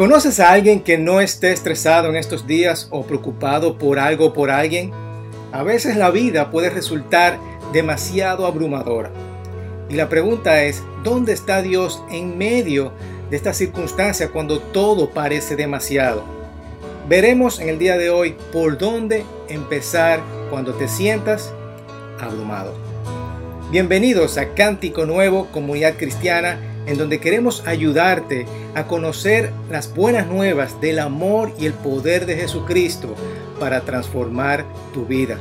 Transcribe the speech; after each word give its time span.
¿Conoces 0.00 0.40
a 0.40 0.50
alguien 0.50 0.80
que 0.80 0.96
no 0.96 1.20
esté 1.20 1.52
estresado 1.52 2.08
en 2.08 2.16
estos 2.16 2.46
días 2.46 2.88
o 2.90 3.04
preocupado 3.04 3.76
por 3.76 3.98
algo 3.98 4.28
o 4.28 4.32
por 4.32 4.50
alguien? 4.50 4.92
A 5.52 5.62
veces 5.62 5.94
la 5.94 6.10
vida 6.10 6.50
puede 6.50 6.70
resultar 6.70 7.38
demasiado 7.74 8.46
abrumadora. 8.46 9.10
Y 9.90 9.96
la 9.96 10.08
pregunta 10.08 10.62
es, 10.62 10.82
¿dónde 11.04 11.34
está 11.34 11.60
Dios 11.60 12.02
en 12.10 12.38
medio 12.38 12.92
de 13.28 13.36
esta 13.36 13.52
circunstancia 13.52 14.30
cuando 14.30 14.58
todo 14.60 15.10
parece 15.10 15.54
demasiado? 15.54 16.24
Veremos 17.06 17.60
en 17.60 17.68
el 17.68 17.78
día 17.78 17.98
de 17.98 18.08
hoy 18.08 18.36
por 18.54 18.78
dónde 18.78 19.26
empezar 19.50 20.20
cuando 20.48 20.72
te 20.72 20.88
sientas 20.88 21.52
abrumado. 22.18 22.72
Bienvenidos 23.70 24.38
a 24.38 24.54
Cántico 24.54 25.04
Nuevo, 25.04 25.48
Comunidad 25.52 25.98
Cristiana 25.98 26.58
en 26.86 26.96
donde 26.96 27.20
queremos 27.20 27.66
ayudarte 27.66 28.46
a 28.74 28.86
conocer 28.86 29.52
las 29.70 29.94
buenas 29.94 30.26
nuevas 30.26 30.80
del 30.80 30.98
amor 30.98 31.52
y 31.58 31.66
el 31.66 31.72
poder 31.72 32.26
de 32.26 32.36
Jesucristo 32.36 33.14
para 33.58 33.82
transformar 33.82 34.64
tu 34.92 35.06
vida. 35.06 35.38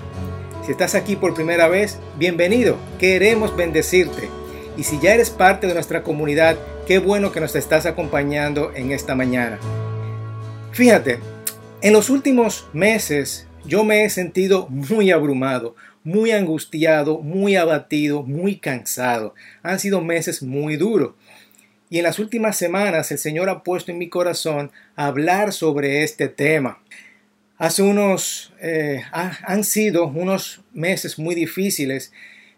Si 0.66 0.72
estás 0.72 0.96
aquí 0.96 1.16
por 1.16 1.34
primera 1.34 1.68
vez, 1.68 2.00
bienvenido, 2.18 2.78
queremos 3.00 3.56
bendecirte. 3.56 4.30
Y 4.78 4.84
si 4.84 5.00
ya 5.00 5.14
eres 5.14 5.30
parte 5.30 5.68
de 5.68 5.74
nuestra 5.74 6.04
comunidad, 6.04 6.58
qué 6.88 7.00
bueno 7.00 7.32
que 7.32 7.40
nos 7.40 7.56
estás 7.56 7.86
acompañando 7.86 8.72
en 8.76 8.92
esta 8.92 9.16
mañana. 9.16 9.60
Fíjate, 10.72 11.20
en 11.82 11.94
los 11.94 12.10
últimos 12.10 12.68
meses 12.74 13.48
yo 13.66 13.84
me 13.84 14.04
he 14.04 14.10
sentido 14.10 14.68
muy 14.70 15.12
abrumado, 15.12 15.76
muy 16.04 16.32
angustiado, 16.32 17.20
muy 17.20 17.56
abatido, 17.56 18.24
muy 18.24 18.58
cansado. 18.58 19.36
Han 19.64 19.80
sido 19.80 20.02
meses 20.02 20.42
muy 20.42 20.78
duros. 20.78 21.14
Y 21.90 21.98
en 21.98 22.04
las 22.04 22.20
últimas 22.20 22.56
semanas 22.56 23.12
el 23.12 23.18
Señor 23.18 23.50
ha 23.50 23.64
puesto 23.64 23.92
en 23.92 23.98
mi 23.98 24.10
corazón 24.10 24.72
hablar 24.96 25.52
sobre 25.52 26.04
este 26.04 26.28
tema. 26.28 26.80
Hace 27.58 27.82
unos, 27.82 28.54
eh, 28.62 29.02
han 29.12 29.64
sido 29.64 30.08
unos 30.08 30.62
meses 30.72 31.18
muy 31.18 31.36
difíciles, 31.36 32.14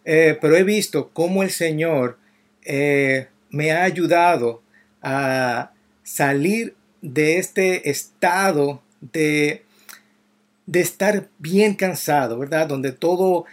eh, 0.05 0.37
pero 0.39 0.55
he 0.55 0.63
visto 0.63 1.09
cómo 1.13 1.43
el 1.43 1.49
Señor 1.49 2.19
eh, 2.63 3.29
me 3.49 3.71
ha 3.71 3.83
ayudado 3.83 4.61
a 5.01 5.71
salir 6.03 6.75
de 7.01 7.39
este 7.39 7.89
estado 7.89 8.83
de, 8.99 9.63
de 10.67 10.81
estar 10.81 11.29
bien 11.39 11.73
cansado, 11.73 12.37
¿verdad? 12.37 12.67
Donde 12.67 12.91
todo, 12.91 13.45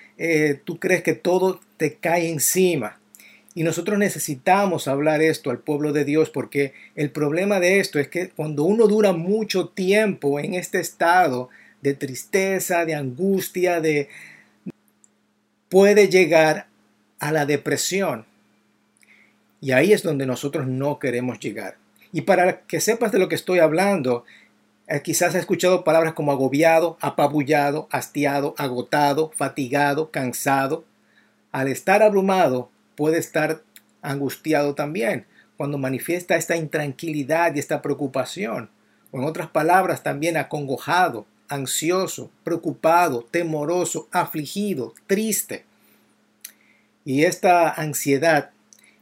tú 0.64 0.78
crees 0.78 1.02
que 1.02 1.14
todo 1.14 1.60
te 1.78 1.94
cae 1.94 2.28
encima. 2.28 2.97
Y 3.58 3.64
nosotros 3.64 3.98
necesitamos 3.98 4.86
hablar 4.86 5.20
esto 5.20 5.50
al 5.50 5.58
pueblo 5.58 5.92
de 5.92 6.04
Dios 6.04 6.30
porque 6.30 6.74
el 6.94 7.10
problema 7.10 7.58
de 7.58 7.80
esto 7.80 7.98
es 7.98 8.06
que 8.06 8.28
cuando 8.28 8.62
uno 8.62 8.86
dura 8.86 9.12
mucho 9.12 9.70
tiempo 9.70 10.38
en 10.38 10.54
este 10.54 10.78
estado 10.78 11.48
de 11.82 11.94
tristeza, 11.94 12.84
de 12.84 12.94
angustia, 12.94 13.80
de 13.80 14.10
puede 15.68 16.06
llegar 16.06 16.68
a 17.18 17.32
la 17.32 17.46
depresión. 17.46 18.26
Y 19.60 19.72
ahí 19.72 19.92
es 19.92 20.04
donde 20.04 20.24
nosotros 20.24 20.68
no 20.68 21.00
queremos 21.00 21.40
llegar. 21.40 21.78
Y 22.12 22.20
para 22.20 22.60
que 22.60 22.80
sepas 22.80 23.10
de 23.10 23.18
lo 23.18 23.28
que 23.28 23.34
estoy 23.34 23.58
hablando, 23.58 24.24
eh, 24.86 25.02
quizás 25.02 25.30
has 25.30 25.40
escuchado 25.40 25.82
palabras 25.82 26.12
como 26.12 26.30
agobiado, 26.30 26.96
apabullado, 27.00 27.88
hastiado, 27.90 28.54
agotado, 28.56 29.32
fatigado, 29.34 30.12
cansado. 30.12 30.84
Al 31.50 31.66
estar 31.66 32.04
abrumado, 32.04 32.70
puede 32.98 33.18
estar 33.18 33.62
angustiado 34.02 34.74
también 34.74 35.24
cuando 35.56 35.78
manifiesta 35.78 36.34
esta 36.34 36.56
intranquilidad 36.56 37.54
y 37.54 37.60
esta 37.60 37.80
preocupación. 37.80 38.70
O 39.12 39.20
en 39.20 39.24
otras 39.24 39.46
palabras, 39.50 40.02
también 40.02 40.36
acongojado, 40.36 41.24
ansioso, 41.48 42.28
preocupado, 42.42 43.22
temoroso, 43.30 44.08
afligido, 44.10 44.94
triste. 45.06 45.64
Y 47.04 47.22
esta 47.22 47.70
ansiedad 47.70 48.50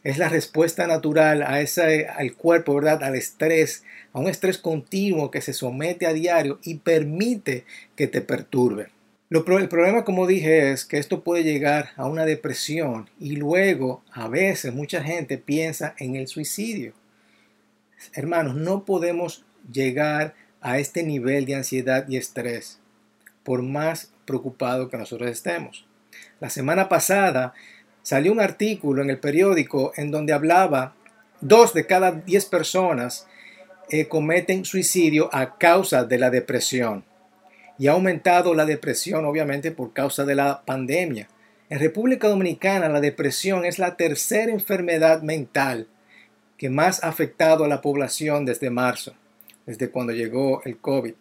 es 0.04 0.18
la 0.18 0.28
respuesta 0.28 0.86
natural 0.86 1.42
a 1.42 1.62
ese, 1.62 2.06
al 2.06 2.34
cuerpo, 2.34 2.74
¿verdad? 2.74 3.02
Al 3.02 3.14
estrés, 3.14 3.82
a 4.12 4.18
un 4.20 4.28
estrés 4.28 4.58
continuo 4.58 5.30
que 5.30 5.40
se 5.40 5.54
somete 5.54 6.06
a 6.06 6.12
diario 6.12 6.58
y 6.62 6.74
permite 6.74 7.64
que 7.96 8.08
te 8.08 8.20
perturbe 8.20 8.90
el 9.28 9.68
problema, 9.68 10.04
como 10.04 10.26
dije, 10.26 10.70
es 10.70 10.84
que 10.84 10.98
esto 10.98 11.24
puede 11.24 11.42
llegar 11.42 11.90
a 11.96 12.06
una 12.06 12.24
depresión 12.24 13.10
y 13.18 13.36
luego 13.36 14.02
a 14.12 14.28
veces 14.28 14.72
mucha 14.72 15.02
gente 15.02 15.36
piensa 15.36 15.94
en 15.98 16.14
el 16.14 16.28
suicidio. 16.28 16.92
Hermanos, 18.12 18.54
no 18.54 18.84
podemos 18.84 19.44
llegar 19.72 20.34
a 20.60 20.78
este 20.78 21.02
nivel 21.02 21.44
de 21.44 21.56
ansiedad 21.56 22.06
y 22.08 22.16
estrés 22.16 22.78
por 23.42 23.62
más 23.62 24.12
preocupado 24.26 24.88
que 24.88 24.96
nosotros 24.96 25.30
estemos. 25.30 25.86
La 26.40 26.50
semana 26.50 26.88
pasada 26.88 27.52
salió 28.02 28.30
un 28.30 28.40
artículo 28.40 29.02
en 29.02 29.10
el 29.10 29.18
periódico 29.18 29.92
en 29.96 30.12
donde 30.12 30.32
hablaba 30.32 30.94
dos 31.40 31.74
de 31.74 31.86
cada 31.86 32.12
diez 32.12 32.46
personas 32.46 33.26
eh, 33.90 34.06
cometen 34.06 34.64
suicidio 34.64 35.28
a 35.32 35.58
causa 35.58 36.04
de 36.04 36.18
la 36.18 36.30
depresión 36.30 37.04
y 37.78 37.88
ha 37.88 37.92
aumentado 37.92 38.54
la 38.54 38.64
depresión 38.64 39.24
obviamente 39.24 39.70
por 39.70 39.92
causa 39.92 40.24
de 40.24 40.34
la 40.34 40.62
pandemia. 40.64 41.28
En 41.68 41.78
República 41.78 42.28
Dominicana 42.28 42.88
la 42.88 43.00
depresión 43.00 43.64
es 43.64 43.78
la 43.78 43.96
tercera 43.96 44.52
enfermedad 44.52 45.22
mental 45.22 45.88
que 46.56 46.70
más 46.70 47.04
ha 47.04 47.08
afectado 47.08 47.64
a 47.64 47.68
la 47.68 47.82
población 47.82 48.44
desde 48.44 48.70
marzo, 48.70 49.14
desde 49.66 49.90
cuando 49.90 50.12
llegó 50.12 50.62
el 50.64 50.78
COVID. 50.78 51.14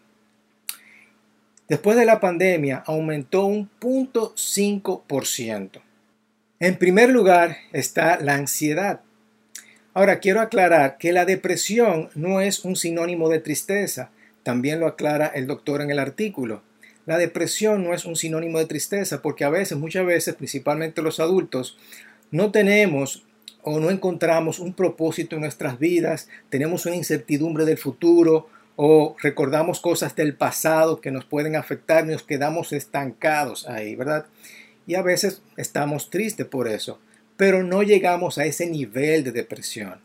Después 1.68 1.98
de 1.98 2.06
la 2.06 2.20
pandemia 2.20 2.84
aumentó 2.86 3.46
un 3.46 3.70
0.5%. 3.80 5.82
En 6.60 6.78
primer 6.78 7.10
lugar 7.10 7.58
está 7.74 8.20
la 8.20 8.36
ansiedad. 8.36 9.02
Ahora 9.94 10.20
quiero 10.20 10.42
aclarar 10.42 10.98
que 10.98 11.12
la 11.12 11.26
depresión 11.26 12.10
no 12.16 12.40
es 12.40 12.64
un 12.64 12.76
sinónimo 12.76 13.30
de 13.30 13.40
tristeza, 13.40 14.12
también 14.46 14.80
lo 14.80 14.86
aclara 14.86 15.26
el 15.26 15.48
doctor 15.48 15.82
en 15.82 15.90
el 15.90 15.98
artículo. 15.98 16.62
La 17.08 17.18
depresión 17.18 17.84
no 17.84 17.96
es 17.96 18.06
un 18.06 18.16
sinónimo 18.16 18.60
de 18.60 18.68
tristeza 18.68 19.24
porque 19.24 19.44
a 19.44 19.50
veces, 19.50 19.76
muchas 19.76 20.06
veces, 20.06 20.36
principalmente 20.36 21.02
los 21.02 21.20
adultos, 21.20 21.80
no 22.30 22.52
tenemos 22.52 23.26
o 23.64 23.80
no 23.80 23.90
encontramos 23.90 24.60
un 24.60 24.74
propósito 24.74 25.36
en 25.36 25.42
nuestras 25.42 25.80
vidas, 25.80 26.30
tenemos 26.52 26.86
una 26.86 26.96
incertidumbre 26.96 27.66
del 27.66 27.80
futuro 27.80 28.48
o 28.76 29.16
recordamos 29.20 29.80
cosas 29.80 30.16
del 30.16 30.36
pasado 30.36 31.02
que 31.02 31.10
nos 31.10 31.26
pueden 31.26 31.56
afectar 31.56 32.06
y 32.06 32.12
nos 32.12 32.22
quedamos 32.22 32.72
estancados 32.72 33.68
ahí, 33.68 33.96
¿verdad? 33.96 34.28
Y 34.86 34.94
a 34.94 35.02
veces 35.02 35.42
estamos 35.58 36.12
tristes 36.12 36.46
por 36.46 36.68
eso, 36.68 37.00
pero 37.36 37.64
no 37.64 37.82
llegamos 37.82 38.38
a 38.38 38.46
ese 38.46 38.68
nivel 38.68 39.24
de 39.24 39.32
depresión. 39.32 39.96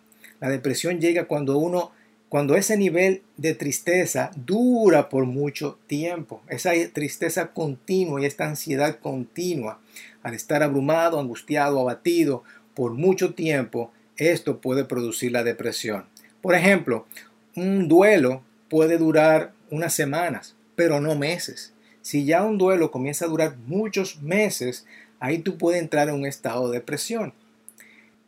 La 0.40 0.48
depresión 0.48 0.98
llega 0.98 1.26
cuando 1.26 1.58
uno 1.58 1.92
cuando 2.30 2.54
ese 2.54 2.76
nivel 2.76 3.22
de 3.36 3.56
tristeza 3.56 4.30
dura 4.36 5.08
por 5.08 5.26
mucho 5.26 5.80
tiempo, 5.88 6.40
esa 6.48 6.70
tristeza 6.92 7.48
continua 7.48 8.22
y 8.22 8.24
esta 8.24 8.46
ansiedad 8.46 9.00
continua, 9.00 9.80
al 10.22 10.34
estar 10.34 10.62
abrumado, 10.62 11.18
angustiado, 11.18 11.80
abatido 11.80 12.44
por 12.72 12.92
mucho 12.92 13.34
tiempo, 13.34 13.90
esto 14.16 14.60
puede 14.60 14.84
producir 14.84 15.32
la 15.32 15.42
depresión. 15.42 16.04
Por 16.40 16.54
ejemplo, 16.54 17.04
un 17.56 17.88
duelo 17.88 18.44
puede 18.68 18.96
durar 18.96 19.52
unas 19.68 19.92
semanas, 19.92 20.54
pero 20.76 21.00
no 21.00 21.16
meses. 21.16 21.74
Si 22.00 22.24
ya 22.24 22.44
un 22.44 22.58
duelo 22.58 22.92
comienza 22.92 23.24
a 23.24 23.28
durar 23.28 23.56
muchos 23.66 24.22
meses, 24.22 24.86
ahí 25.18 25.38
tú 25.40 25.58
puedes 25.58 25.82
entrar 25.82 26.08
en 26.08 26.14
un 26.14 26.26
estado 26.26 26.70
de 26.70 26.78
depresión. 26.78 27.34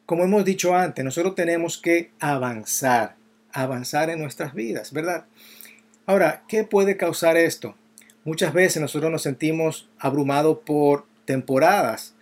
Como 0.07 0.25
hemos 0.25 0.45
dicho 0.45 0.75
antes, 0.75 1.05
nosotros 1.05 1.37
tenemos 1.37 1.79
que 1.79 2.11
avanzar 2.19 3.22
avanzar 3.53 4.11
en 4.11 4.21
nuestras 4.21 4.55
vidas, 4.55 4.93
¿verdad? 4.93 5.27
Ahora, 6.07 6.43
¿qué 6.49 6.65
puede 6.65 6.97
causar 6.97 7.37
esto? 7.37 7.77
Muchas 8.25 8.53
veces 8.53 8.81
nosotros 8.81 9.11
nos 9.11 9.23
sentimos 9.23 9.89
abrumados 9.99 10.59
por 10.65 11.07
temporadas, 11.25 12.15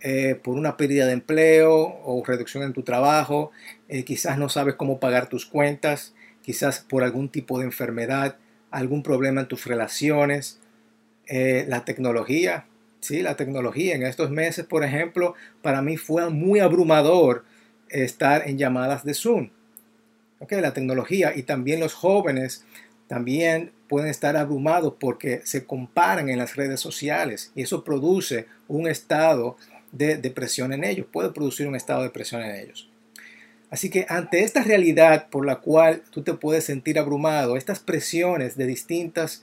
eh, 0.00 0.38
por 0.42 0.56
una 0.56 0.76
pérdida 0.76 1.06
de 1.06 1.12
empleo 1.12 2.00
o 2.04 2.22
reducción 2.24 2.62
en 2.62 2.72
tu 2.72 2.82
trabajo, 2.82 3.50
eh, 3.88 4.04
quizás 4.04 4.38
no 4.38 4.48
sabes 4.48 4.74
cómo 4.74 5.00
pagar 5.00 5.28
tus 5.28 5.46
cuentas, 5.46 6.14
quizás 6.42 6.80
por 6.80 7.02
algún 7.02 7.28
tipo 7.28 7.58
de 7.58 7.64
enfermedad, 7.64 8.36
algún 8.70 9.02
problema 9.02 9.40
en 9.40 9.48
tus 9.48 9.64
relaciones, 9.66 10.60
eh, 11.26 11.64
la 11.68 11.84
tecnología, 11.84 12.66
sí, 13.00 13.22
la 13.22 13.36
tecnología. 13.36 13.94
En 13.94 14.02
estos 14.02 14.30
meses, 14.30 14.64
por 14.66 14.84
ejemplo, 14.84 15.34
para 15.62 15.82
mí 15.82 15.96
fue 15.96 16.28
muy 16.30 16.60
abrumador 16.60 17.44
estar 17.88 18.48
en 18.48 18.58
llamadas 18.58 19.04
de 19.04 19.14
Zoom 19.14 19.50
la 20.40 20.74
tecnología 20.74 21.32
y 21.34 21.42
también 21.42 21.80
los 21.80 21.94
jóvenes 21.94 22.64
también 23.08 23.72
pueden 23.88 24.08
estar 24.08 24.36
abrumados 24.36 24.94
porque 24.98 25.40
se 25.44 25.64
comparan 25.64 26.28
en 26.28 26.38
las 26.38 26.56
redes 26.56 26.80
sociales 26.80 27.52
y 27.54 27.62
eso 27.62 27.84
produce 27.84 28.46
un 28.68 28.88
estado 28.88 29.56
de 29.92 30.16
depresión 30.16 30.72
en 30.72 30.84
ellos, 30.84 31.06
puede 31.10 31.30
producir 31.30 31.66
un 31.68 31.76
estado 31.76 32.00
de 32.00 32.08
depresión 32.08 32.42
en 32.42 32.56
ellos. 32.56 32.88
Así 33.70 33.90
que 33.90 34.06
ante 34.08 34.42
esta 34.42 34.62
realidad 34.62 35.28
por 35.28 35.44
la 35.44 35.56
cual 35.56 36.02
tú 36.10 36.22
te 36.22 36.34
puedes 36.34 36.64
sentir 36.64 36.98
abrumado, 36.98 37.56
estas 37.56 37.80
presiones 37.80 38.56
de, 38.56 38.66
distintas, 38.66 39.42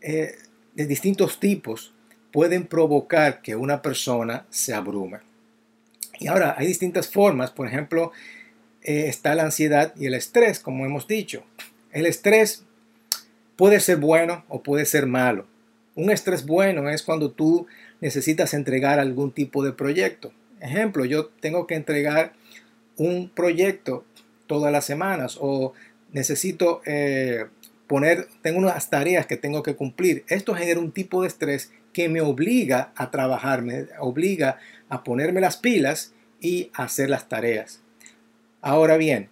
eh, 0.00 0.36
de 0.74 0.86
distintos 0.86 1.38
tipos 1.38 1.92
pueden 2.32 2.66
provocar 2.66 3.42
que 3.42 3.54
una 3.54 3.82
persona 3.82 4.46
se 4.50 4.74
abrume. 4.74 5.18
Y 6.18 6.26
ahora 6.28 6.54
hay 6.56 6.66
distintas 6.66 7.08
formas, 7.08 7.50
por 7.50 7.66
ejemplo, 7.66 8.12
eh, 8.84 9.06
está 9.08 9.34
la 9.34 9.44
ansiedad 9.44 9.94
y 9.96 10.06
el 10.06 10.14
estrés, 10.14 10.58
como 10.58 10.86
hemos 10.86 11.06
dicho. 11.06 11.44
El 11.92 12.06
estrés 12.06 12.64
puede 13.56 13.80
ser 13.80 13.98
bueno 13.98 14.44
o 14.48 14.62
puede 14.62 14.84
ser 14.86 15.06
malo. 15.06 15.46
Un 15.94 16.10
estrés 16.10 16.46
bueno 16.46 16.88
es 16.88 17.02
cuando 17.02 17.30
tú 17.30 17.66
necesitas 18.00 18.54
entregar 18.54 18.98
algún 18.98 19.30
tipo 19.30 19.62
de 19.62 19.72
proyecto. 19.72 20.32
Ejemplo, 20.60 21.04
yo 21.04 21.26
tengo 21.26 21.66
que 21.66 21.74
entregar 21.74 22.32
un 22.96 23.28
proyecto 23.28 24.04
todas 24.46 24.72
las 24.72 24.84
semanas 24.84 25.36
o 25.40 25.74
necesito 26.12 26.82
eh, 26.86 27.46
poner, 27.86 28.28
tengo 28.42 28.58
unas 28.58 28.90
tareas 28.90 29.26
que 29.26 29.36
tengo 29.36 29.62
que 29.62 29.76
cumplir. 29.76 30.24
Esto 30.28 30.54
genera 30.54 30.80
un 30.80 30.92
tipo 30.92 31.22
de 31.22 31.28
estrés 31.28 31.70
que 31.92 32.08
me 32.08 32.22
obliga 32.22 32.92
a 32.96 33.10
trabajar, 33.10 33.62
me 33.62 33.86
obliga 33.98 34.58
a 34.88 35.04
ponerme 35.04 35.40
las 35.40 35.58
pilas 35.58 36.14
y 36.40 36.70
hacer 36.74 37.10
las 37.10 37.28
tareas. 37.28 37.81
Ahora 38.62 38.96
bien, 38.96 39.28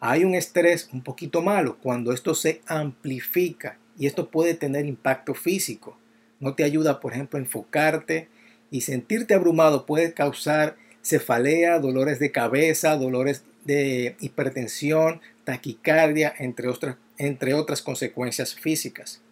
hay 0.00 0.24
un 0.24 0.34
estrés 0.34 0.88
un 0.92 1.02
poquito 1.02 1.40
malo 1.40 1.78
cuando 1.80 2.12
esto 2.12 2.34
se 2.34 2.60
amplifica 2.66 3.78
y 3.96 4.08
esto 4.08 4.28
puede 4.28 4.54
tener 4.54 4.86
impacto 4.86 5.34
físico. 5.34 5.96
No 6.40 6.54
te 6.54 6.64
ayuda, 6.64 6.98
por 6.98 7.12
ejemplo, 7.12 7.38
a 7.38 7.42
enfocarte 7.42 8.28
y 8.72 8.80
sentirte 8.80 9.34
abrumado 9.34 9.86
puede 9.86 10.12
causar 10.12 10.76
cefalea, 11.04 11.78
dolores 11.78 12.18
de 12.18 12.32
cabeza, 12.32 12.96
dolores 12.96 13.44
de 13.64 14.16
hipertensión, 14.18 15.20
taquicardia, 15.44 16.34
entre 16.36 16.66
otras, 16.66 16.96
entre 17.18 17.54
otras 17.54 17.82
consecuencias 17.82 18.56
físicas. 18.56 19.22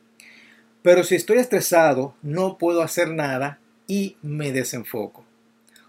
Pero 0.82 1.02
si 1.02 1.16
estoy 1.16 1.38
estresado, 1.38 2.14
no 2.22 2.56
puedo 2.56 2.82
hacer 2.82 3.10
nada 3.10 3.58
y 3.88 4.16
me 4.22 4.52
desenfoco. 4.52 5.24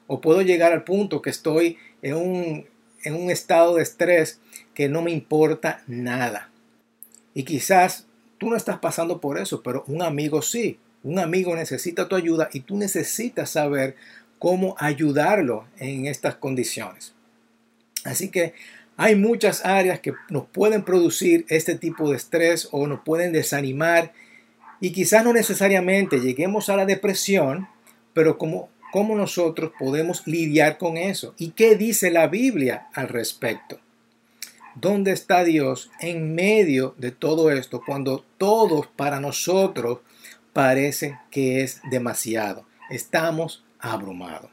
O 0.08 0.20
puedo 0.20 0.42
llegar 0.42 0.72
al 0.72 0.84
punto 0.84 1.22
que 1.22 1.30
estoy 1.30 1.78
en 2.02 2.16
un, 2.16 2.66
en 3.04 3.16
un 3.16 3.32
estado 3.32 3.76
de 3.76 3.84
estrés 3.84 4.40
que 4.74 4.90
no 4.90 5.02
me 5.02 5.12
importa 5.12 5.84
nada. 5.88 6.50
Y 7.34 7.44
quizás 7.44 8.06
tú 8.38 8.50
no 8.50 8.56
estás 8.56 8.80
pasando 8.80 9.20
por 9.20 9.38
eso, 9.38 9.62
pero 9.62 9.84
un 9.88 10.02
amigo 10.02 10.42
sí. 10.42 10.80
Un 11.04 11.20
amigo 11.20 11.56
necesita 11.56 12.08
tu 12.08 12.16
ayuda 12.16 12.50
y 12.54 12.62
tú 12.62 12.78
necesitas 12.78 13.52
saber 13.52 13.96
cómo 14.38 14.76
ayudarlo 14.78 15.66
en 15.78 16.06
estas 16.06 16.36
condiciones. 16.36 17.14
Así 18.04 18.30
que 18.30 18.54
hay 18.98 19.16
muchas 19.16 19.66
áreas 19.66 20.00
que 20.00 20.14
nos 20.30 20.46
pueden 20.48 20.84
producir 20.84 21.46
este 21.50 21.76
tipo 21.76 22.10
de 22.10 22.18
estrés 22.18 22.68
o 22.72 22.88
nos 22.88 23.02
pueden 23.02 23.32
desanimar 23.32 24.14
y 24.80 24.92
quizás 24.92 25.24
no 25.24 25.34
necesariamente 25.34 26.20
lleguemos 26.20 26.70
a 26.70 26.76
la 26.76 26.86
depresión, 26.86 27.68
pero 28.14 28.38
como 28.38 28.70
cómo 28.92 29.16
nosotros 29.16 29.72
podemos 29.80 30.28
lidiar 30.28 30.78
con 30.78 30.98
eso 30.98 31.34
y 31.38 31.52
qué 31.52 31.76
dice 31.76 32.12
la 32.12 32.28
Biblia 32.28 32.88
al 32.94 33.08
respecto. 33.08 33.80
¿Dónde 34.76 35.12
está 35.12 35.44
Dios 35.44 35.92
en 36.00 36.34
medio 36.34 36.96
de 36.98 37.12
todo 37.12 37.52
esto 37.52 37.82
cuando 37.86 38.24
todos 38.38 38.88
para 38.88 39.20
nosotros 39.20 40.00
parece 40.54 41.18
que 41.30 41.62
es 41.62 41.82
demasiado? 41.90 42.66
Estamos 42.90 43.64
abrumado. 43.80 44.50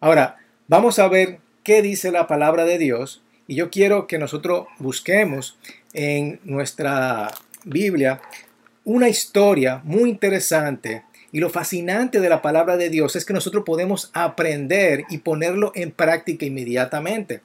Ahora, 0.00 0.38
vamos 0.66 0.98
a 0.98 1.08
ver 1.08 1.40
qué 1.62 1.82
dice 1.82 2.10
la 2.10 2.26
palabra 2.26 2.64
de 2.64 2.78
Dios 2.78 3.22
y 3.46 3.56
yo 3.56 3.70
quiero 3.70 4.06
que 4.06 4.18
nosotros 4.18 4.66
busquemos 4.78 5.58
en 5.92 6.40
nuestra 6.44 7.30
Biblia 7.64 8.20
una 8.84 9.08
historia 9.08 9.80
muy 9.84 10.10
interesante 10.10 11.04
y 11.32 11.40
lo 11.40 11.50
fascinante 11.50 12.20
de 12.20 12.28
la 12.28 12.42
palabra 12.42 12.76
de 12.76 12.90
Dios 12.90 13.16
es 13.16 13.24
que 13.24 13.34
nosotros 13.34 13.64
podemos 13.64 14.10
aprender 14.14 15.04
y 15.10 15.18
ponerlo 15.18 15.72
en 15.74 15.90
práctica 15.90 16.46
inmediatamente. 16.46 17.42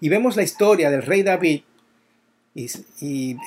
Y 0.00 0.08
vemos 0.08 0.36
la 0.36 0.42
historia 0.42 0.90
del 0.90 1.02
rey 1.02 1.22
David. 1.22 1.62
Y, 2.54 2.68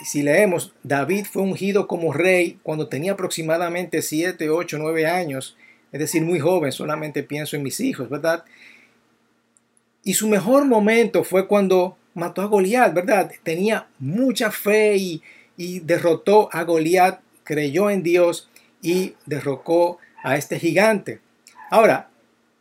si 0.03 0.21
leemos, 0.21 0.73
David 0.83 1.25
fue 1.31 1.43
ungido 1.43 1.87
como 1.87 2.11
rey 2.11 2.59
cuando 2.63 2.87
tenía 2.87 3.13
aproximadamente 3.13 4.01
7, 4.01 4.49
8, 4.49 4.77
9 4.79 5.05
años 5.05 5.55
es 5.91 5.99
decir, 5.99 6.23
muy 6.23 6.39
joven, 6.39 6.71
solamente 6.71 7.23
pienso 7.23 7.55
en 7.55 7.63
mis 7.63 7.79
hijos, 7.79 8.09
¿verdad? 8.09 8.43
Y 10.03 10.13
su 10.13 10.27
mejor 10.27 10.65
momento 10.65 11.23
fue 11.23 11.47
cuando 11.47 11.97
mató 12.13 12.41
a 12.41 12.45
Goliat, 12.45 12.93
¿verdad? 12.93 13.31
Tenía 13.43 13.87
mucha 13.99 14.51
fe 14.51 14.97
y, 14.97 15.21
y 15.55 15.79
derrotó 15.79 16.49
a 16.51 16.63
Goliat, 16.63 17.19
creyó 17.43 17.89
en 17.89 18.03
Dios 18.03 18.49
y 18.87 19.15
derrocó 19.25 19.97
a 20.23 20.37
este 20.37 20.59
gigante. 20.59 21.19
Ahora, 21.69 22.09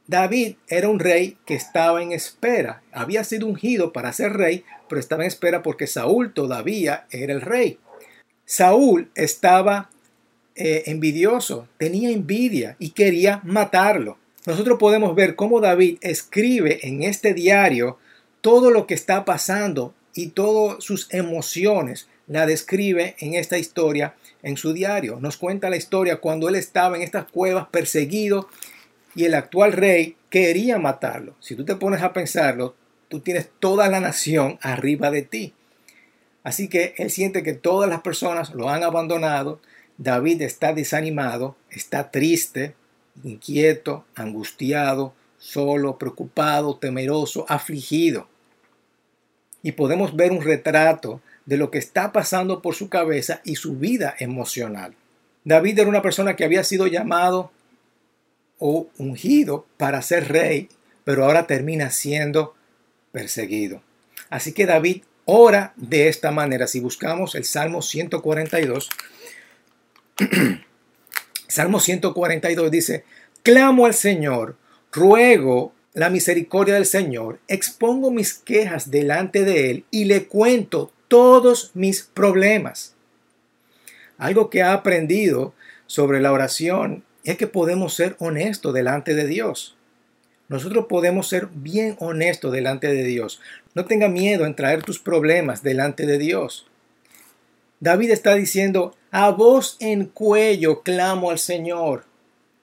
David 0.08 0.56
era 0.67 0.88
un 0.88 0.99
rey 0.99 1.38
que 1.46 1.55
estaba 1.55 2.02
en 2.02 2.11
espera. 2.11 2.82
Había 2.90 3.23
sido 3.23 3.46
ungido 3.46 3.93
para 3.93 4.12
ser 4.12 4.32
rey, 4.32 4.64
pero 4.88 5.00
estaba 5.00 5.23
en 5.23 5.28
espera 5.28 5.62
porque 5.62 5.87
Saúl 5.87 6.32
todavía 6.32 7.06
era 7.12 7.32
el 7.32 7.40
rey. 7.40 7.78
Saúl 8.44 9.08
estaba 9.14 9.88
eh, 10.56 10.82
envidioso, 10.87 11.69
tenía 11.78 12.11
envidia 12.11 12.75
y 12.81 12.90
quería 12.90 13.40
matarlo. 13.44 14.19
Nosotros 14.46 14.78
podemos 14.81 15.14
ver 15.14 15.37
cómo 15.37 15.61
David 15.61 15.99
escribe 16.00 16.81
en 16.88 17.05
este 17.05 17.34
diario 17.34 17.99
todo 18.40 18.73
lo 18.73 18.88
que 18.88 18.94
está 18.94 19.25
pasando 19.25 19.94
y 20.12 20.28
todas 20.28 20.82
sus 20.82 21.12
emociones 21.12 22.08
la 22.26 22.46
describe 22.46 23.14
en 23.20 23.34
esta 23.34 23.58
historia 23.58 24.14
en 24.42 24.56
su 24.56 24.72
diario. 24.72 25.18
Nos 25.20 25.36
cuenta 25.36 25.70
la 25.70 25.76
historia 25.76 26.16
cuando 26.16 26.48
él 26.48 26.54
estaba 26.54 26.96
en 26.96 27.02
estas 27.02 27.26
cuevas 27.26 27.68
perseguido 27.70 28.48
y 29.14 29.24
el 29.24 29.34
actual 29.34 29.72
rey 29.72 30.16
quería 30.30 30.78
matarlo. 30.78 31.34
Si 31.40 31.54
tú 31.54 31.64
te 31.64 31.76
pones 31.76 32.02
a 32.02 32.12
pensarlo, 32.12 32.74
tú 33.08 33.20
tienes 33.20 33.48
toda 33.58 33.88
la 33.88 34.00
nación 34.00 34.58
arriba 34.60 35.10
de 35.10 35.22
ti. 35.22 35.54
Así 36.42 36.68
que 36.68 36.94
él 36.98 37.10
siente 37.10 37.42
que 37.42 37.54
todas 37.54 37.88
las 37.88 38.02
personas 38.02 38.54
lo 38.54 38.68
han 38.68 38.84
abandonado, 38.84 39.60
David 39.98 40.42
está 40.42 40.72
desanimado, 40.72 41.56
está 41.70 42.10
triste, 42.10 42.74
inquieto, 43.25 44.04
angustiado, 44.14 45.14
solo, 45.38 45.99
preocupado, 45.99 46.76
temeroso, 46.76 47.46
afligido. 47.49 48.28
Y 49.62 49.72
podemos 49.72 50.14
ver 50.14 50.30
un 50.32 50.42
retrato 50.42 51.20
de 51.46 51.56
lo 51.56 51.70
que 51.70 51.78
está 51.78 52.12
pasando 52.12 52.60
por 52.60 52.74
su 52.74 52.88
cabeza 52.88 53.40
y 53.44 53.56
su 53.56 53.76
vida 53.76 54.14
emocional. 54.18 54.94
David 55.44 55.78
era 55.78 55.88
una 55.88 56.02
persona 56.02 56.36
que 56.36 56.44
había 56.44 56.64
sido 56.64 56.88
llamado 56.88 57.52
o 58.58 58.88
ungido 58.98 59.66
para 59.76 60.02
ser 60.02 60.28
rey, 60.28 60.68
pero 61.04 61.24
ahora 61.24 61.46
termina 61.46 61.90
siendo 61.90 62.54
perseguido. 63.12 63.80
Así 64.28 64.52
que 64.52 64.66
David 64.66 65.02
ora 65.24 65.72
de 65.76 66.08
esta 66.08 66.30
manera. 66.32 66.66
Si 66.66 66.80
buscamos 66.80 67.34
el 67.34 67.44
Salmo 67.44 67.82
142, 67.82 68.90
Salmo 71.48 71.78
142 71.78 72.70
dice, 72.70 73.04
clamo 73.42 73.86
al 73.86 73.94
Señor, 73.94 74.56
ruego 74.90 75.72
la 75.92 76.10
misericordia 76.10 76.74
del 76.74 76.86
Señor, 76.86 77.38
expongo 77.48 78.10
mis 78.10 78.34
quejas 78.34 78.90
delante 78.90 79.44
de 79.44 79.70
Él 79.70 79.84
y 79.90 80.04
le 80.06 80.26
cuento 80.26 80.92
todos 81.08 81.70
mis 81.75 82.02
problemas. 82.02 82.94
Algo 84.18 84.50
que 84.50 84.62
ha 84.62 84.72
aprendido 84.72 85.54
sobre 85.86 86.20
la 86.20 86.32
oración 86.32 87.04
es 87.25 87.36
que 87.36 87.46
podemos 87.46 87.94
ser 87.94 88.16
honestos 88.18 88.72
delante 88.72 89.14
de 89.14 89.26
Dios. 89.26 89.76
Nosotros 90.48 90.86
podemos 90.88 91.28
ser 91.28 91.48
bien 91.52 91.96
honestos 91.98 92.52
delante 92.52 92.88
de 92.88 93.02
Dios. 93.02 93.40
No 93.75 93.84
tenga 93.84 94.08
miedo 94.08 94.46
en 94.46 94.54
traer 94.54 94.82
tus 94.84 94.98
problemas 95.00 95.62
delante 95.62 96.06
de 96.06 96.18
Dios. 96.18 96.66
David 97.80 98.10
está 98.10 98.34
diciendo, 98.34 98.94
a 99.10 99.30
voz 99.30 99.76
en 99.80 100.06
cuello 100.06 100.82
clamo 100.82 101.30
al 101.30 101.38
Señor. 101.38 102.04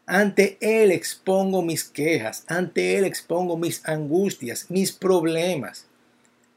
Ante 0.05 0.57
Él 0.59 0.91
expongo 0.91 1.61
mis 1.61 1.83
quejas, 1.83 2.45
ante 2.47 2.97
Él 2.97 3.05
expongo 3.05 3.57
mis 3.57 3.87
angustias, 3.87 4.65
mis 4.69 4.91
problemas. 4.91 5.87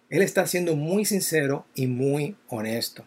Él 0.09 0.23
está 0.23 0.47
siendo 0.47 0.77
muy 0.77 1.05
sincero 1.05 1.67
y 1.75 1.87
muy 1.87 2.37
honesto. 2.49 3.05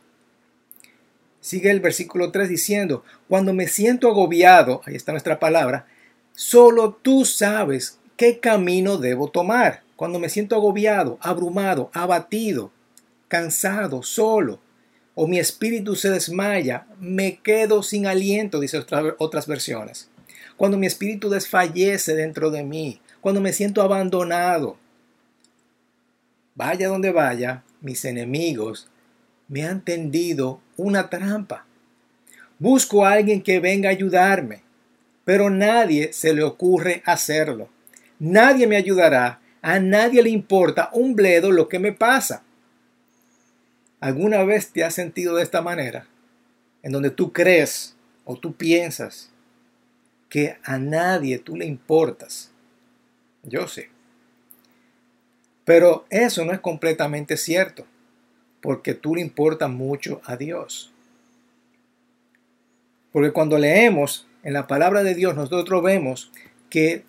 Sigue 1.39 1.71
el 1.71 1.79
versículo 1.79 2.31
3 2.31 2.49
diciendo, 2.49 3.03
cuando 3.27 3.53
me 3.53 3.67
siento 3.67 4.09
agobiado, 4.09 4.81
ahí 4.85 4.95
está 4.95 5.13
nuestra 5.13 5.39
palabra, 5.39 5.87
solo 6.33 6.99
tú 7.01 7.23
sabes 7.23 7.99
qué 8.17 8.39
camino 8.39 8.97
debo 8.97 9.29
tomar. 9.29 9.83
Cuando 9.95 10.19
me 10.19 10.29
siento 10.29 10.55
agobiado, 10.55 11.17
abrumado, 11.21 11.89
abatido, 11.93 12.71
cansado, 13.27 14.03
solo, 14.03 14.59
o 15.15 15.27
mi 15.27 15.39
espíritu 15.39 15.95
se 15.95 16.09
desmaya, 16.09 16.87
me 16.99 17.39
quedo 17.39 17.83
sin 17.83 18.07
aliento, 18.07 18.59
dice 18.59 18.85
otras 19.17 19.47
versiones. 19.47 20.09
Cuando 20.55 20.77
mi 20.77 20.87
espíritu 20.87 21.29
desfallece 21.29 22.15
dentro 22.15 22.51
de 22.51 22.63
mí, 22.63 23.01
cuando 23.21 23.41
me 23.41 23.53
siento 23.53 23.81
abandonado. 23.81 24.77
Vaya 26.59 26.89
donde 26.89 27.13
vaya, 27.13 27.63
mis 27.79 28.03
enemigos 28.03 28.89
me 29.47 29.63
han 29.63 29.79
tendido 29.79 30.59
una 30.75 31.09
trampa. 31.09 31.65
Busco 32.59 33.05
a 33.05 33.13
alguien 33.13 33.41
que 33.41 33.61
venga 33.61 33.87
a 33.87 33.93
ayudarme, 33.93 34.63
pero 35.23 35.49
nadie 35.49 36.11
se 36.11 36.33
le 36.33 36.43
ocurre 36.43 37.01
hacerlo. 37.05 37.69
Nadie 38.19 38.67
me 38.67 38.75
ayudará, 38.75 39.39
a 39.61 39.79
nadie 39.79 40.21
le 40.21 40.31
importa 40.31 40.89
un 40.91 41.15
bledo 41.15 41.49
lo 41.53 41.69
que 41.69 41.79
me 41.79 41.93
pasa. 41.93 42.43
¿Alguna 44.01 44.43
vez 44.43 44.73
te 44.73 44.83
has 44.83 44.93
sentido 44.93 45.37
de 45.37 45.43
esta 45.43 45.61
manera? 45.61 46.07
En 46.83 46.91
donde 46.91 47.09
tú 47.09 47.31
crees 47.31 47.95
o 48.25 48.35
tú 48.35 48.53
piensas 48.53 49.31
que 50.27 50.57
a 50.65 50.77
nadie 50.77 51.39
tú 51.39 51.55
le 51.55 51.65
importas. 51.65 52.51
Yo 53.43 53.65
sé. 53.69 53.89
Pero 55.69 56.05
eso 56.09 56.45
no 56.45 56.51
es 56.51 56.59
completamente 56.61 57.37
cierto, 57.37 57.85
porque 58.59 58.95
tú 58.95 59.13
le 59.13 59.21
importas 59.21 59.69
mucho 59.69 60.19
a 60.25 60.35
Dios. 60.35 60.91
Porque 63.11 63.29
cuando 63.29 63.55
leemos 63.59 64.25
en 64.41 64.53
la 64.53 64.65
palabra 64.65 65.03
de 65.03 65.13
Dios, 65.13 65.35
nosotros 65.35 65.83
vemos 65.83 66.31
que 66.71 67.03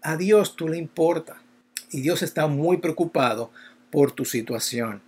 a 0.00 0.16
Dios 0.16 0.54
tú 0.54 0.68
le 0.68 0.76
importa 0.76 1.42
y 1.90 2.00
Dios 2.00 2.22
está 2.22 2.46
muy 2.46 2.76
preocupado 2.76 3.50
por 3.90 4.12
tu 4.12 4.24
situación. 4.24 5.02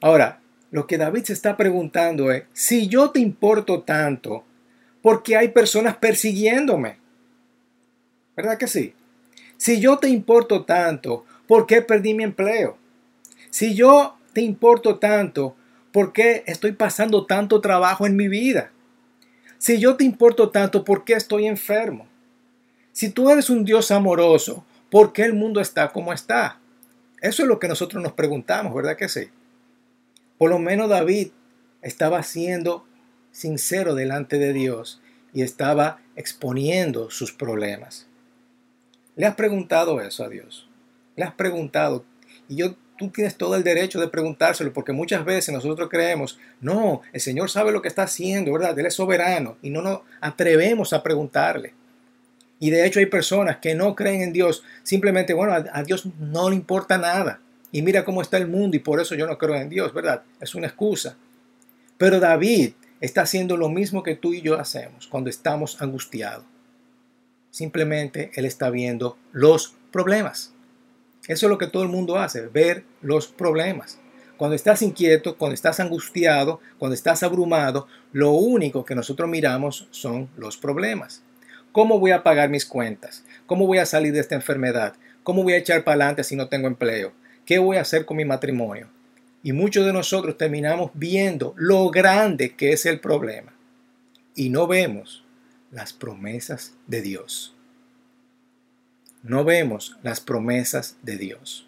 Ahora, 0.00 0.40
lo 0.72 0.88
que 0.88 0.98
David 0.98 1.26
se 1.26 1.32
está 1.32 1.56
preguntando 1.56 2.32
es, 2.32 2.42
si 2.54 2.88
yo 2.88 3.12
te 3.12 3.20
importo 3.20 3.82
tanto, 3.82 4.42
¿por 5.00 5.22
qué 5.22 5.36
hay 5.36 5.50
personas 5.50 5.96
persiguiéndome? 5.96 6.98
¿Verdad 8.34 8.58
que 8.58 8.66
sí? 8.66 8.94
Si 9.58 9.80
yo 9.80 9.96
te 9.98 10.08
importo 10.08 10.64
tanto, 10.64 11.24
¿por 11.46 11.66
qué 11.66 11.82
perdí 11.82 12.14
mi 12.14 12.24
empleo? 12.24 12.76
Si 13.50 13.74
yo 13.74 14.16
te 14.32 14.40
importo 14.40 14.98
tanto, 14.98 15.56
¿por 15.92 16.12
qué 16.12 16.44
estoy 16.46 16.72
pasando 16.72 17.26
tanto 17.26 17.60
trabajo 17.60 18.06
en 18.06 18.16
mi 18.16 18.28
vida? 18.28 18.70
Si 19.58 19.78
yo 19.78 19.96
te 19.96 20.04
importo 20.04 20.50
tanto, 20.50 20.84
¿por 20.84 21.04
qué 21.04 21.14
estoy 21.14 21.46
enfermo? 21.46 22.06
Si 22.92 23.10
tú 23.10 23.30
eres 23.30 23.50
un 23.50 23.64
Dios 23.64 23.90
amoroso, 23.90 24.64
¿por 24.90 25.12
qué 25.12 25.22
el 25.22 25.34
mundo 25.34 25.60
está 25.60 25.92
como 25.92 26.12
está? 26.12 26.58
Eso 27.20 27.42
es 27.42 27.48
lo 27.48 27.58
que 27.58 27.68
nosotros 27.68 28.02
nos 28.02 28.12
preguntamos, 28.12 28.74
¿verdad 28.74 28.96
que 28.96 29.08
sí? 29.08 29.28
Por 30.38 30.50
lo 30.50 30.58
menos 30.58 30.88
David 30.88 31.28
estaba 31.82 32.22
siendo 32.22 32.86
sincero 33.32 33.94
delante 33.94 34.38
de 34.38 34.52
Dios 34.52 35.00
y 35.32 35.42
estaba 35.42 36.00
exponiendo 36.14 37.10
sus 37.10 37.32
problemas. 37.32 38.06
¿Le 39.14 39.26
has 39.26 39.34
preguntado 39.34 40.00
eso 40.00 40.24
a 40.24 40.28
Dios? 40.28 40.65
¿Le 41.16 41.24
has 41.24 41.34
preguntado? 41.34 42.04
Y 42.48 42.56
yo, 42.56 42.74
tú 42.96 43.08
tienes 43.08 43.36
todo 43.36 43.56
el 43.56 43.64
derecho 43.64 44.00
de 44.00 44.08
preguntárselo 44.08 44.72
porque 44.72 44.92
muchas 44.92 45.24
veces 45.24 45.52
nosotros 45.54 45.88
creemos, 45.90 46.38
no, 46.60 47.02
el 47.12 47.20
Señor 47.20 47.50
sabe 47.50 47.72
lo 47.72 47.82
que 47.82 47.88
está 47.88 48.02
haciendo, 48.02 48.52
¿verdad? 48.52 48.78
Él 48.78 48.86
es 48.86 48.94
soberano 48.94 49.56
y 49.62 49.70
no 49.70 49.82
nos 49.82 50.00
atrevemos 50.20 50.92
a 50.92 51.02
preguntarle. 51.02 51.74
Y 52.58 52.70
de 52.70 52.86
hecho 52.86 53.00
hay 53.00 53.06
personas 53.06 53.58
que 53.58 53.74
no 53.74 53.94
creen 53.94 54.22
en 54.22 54.32
Dios, 54.32 54.62
simplemente, 54.82 55.34
bueno, 55.34 55.52
a, 55.52 55.82
Dios 55.82 56.08
no 56.18 56.48
le 56.48 56.56
importa 56.56 56.96
nada. 56.96 57.40
Y 57.70 57.82
mira 57.82 58.04
cómo 58.04 58.22
está 58.22 58.38
el 58.38 58.46
mundo 58.46 58.76
y 58.76 58.80
por 58.80 59.00
eso 59.00 59.14
yo 59.14 59.26
no 59.26 59.36
creo 59.36 59.56
en 59.56 59.68
Dios, 59.68 59.92
¿verdad? 59.92 60.22
Es 60.40 60.54
una 60.54 60.68
excusa. 60.68 61.16
Pero 61.98 62.20
David 62.20 62.72
está 63.00 63.22
haciendo 63.22 63.56
lo 63.56 63.68
mismo 63.68 64.02
que 64.02 64.14
tú 64.14 64.32
y 64.32 64.40
yo 64.40 64.58
hacemos 64.58 65.06
cuando 65.06 65.28
estamos 65.28 65.82
angustiados. 65.82 66.44
Simplemente 67.50 68.30
él 68.34 68.44
está 68.44 68.70
viendo 68.70 69.18
los 69.32 69.74
problemas. 69.90 70.52
Eso 71.28 71.46
es 71.46 71.50
lo 71.50 71.58
que 71.58 71.66
todo 71.66 71.82
el 71.82 71.88
mundo 71.88 72.18
hace, 72.18 72.46
ver 72.46 72.84
los 73.02 73.26
problemas. 73.26 73.98
Cuando 74.36 74.54
estás 74.54 74.82
inquieto, 74.82 75.36
cuando 75.38 75.54
estás 75.54 75.80
angustiado, 75.80 76.60
cuando 76.78 76.94
estás 76.94 77.22
abrumado, 77.22 77.88
lo 78.12 78.32
único 78.32 78.84
que 78.84 78.94
nosotros 78.94 79.28
miramos 79.28 79.88
son 79.90 80.28
los 80.36 80.56
problemas. 80.56 81.22
¿Cómo 81.72 81.98
voy 81.98 82.10
a 82.10 82.22
pagar 82.22 82.48
mis 82.48 82.66
cuentas? 82.66 83.24
¿Cómo 83.46 83.66
voy 83.66 83.78
a 83.78 83.86
salir 83.86 84.12
de 84.12 84.20
esta 84.20 84.34
enfermedad? 84.34 84.94
¿Cómo 85.22 85.42
voy 85.42 85.54
a 85.54 85.58
echar 85.58 85.84
para 85.84 85.94
adelante 85.96 86.22
si 86.22 86.36
no 86.36 86.48
tengo 86.48 86.68
empleo? 86.68 87.12
¿Qué 87.44 87.58
voy 87.58 87.78
a 87.78 87.82
hacer 87.82 88.04
con 88.04 88.18
mi 88.18 88.24
matrimonio? 88.24 88.88
Y 89.42 89.52
muchos 89.52 89.84
de 89.86 89.92
nosotros 89.92 90.36
terminamos 90.36 90.90
viendo 90.94 91.54
lo 91.56 91.90
grande 91.90 92.54
que 92.54 92.72
es 92.72 92.86
el 92.86 93.00
problema 93.00 93.54
y 94.34 94.50
no 94.50 94.66
vemos 94.66 95.24
las 95.70 95.92
promesas 95.92 96.74
de 96.86 97.02
Dios. 97.02 97.55
No 99.26 99.44
vemos 99.44 99.96
las 100.02 100.20
promesas 100.20 100.96
de 101.02 101.16
Dios. 101.16 101.66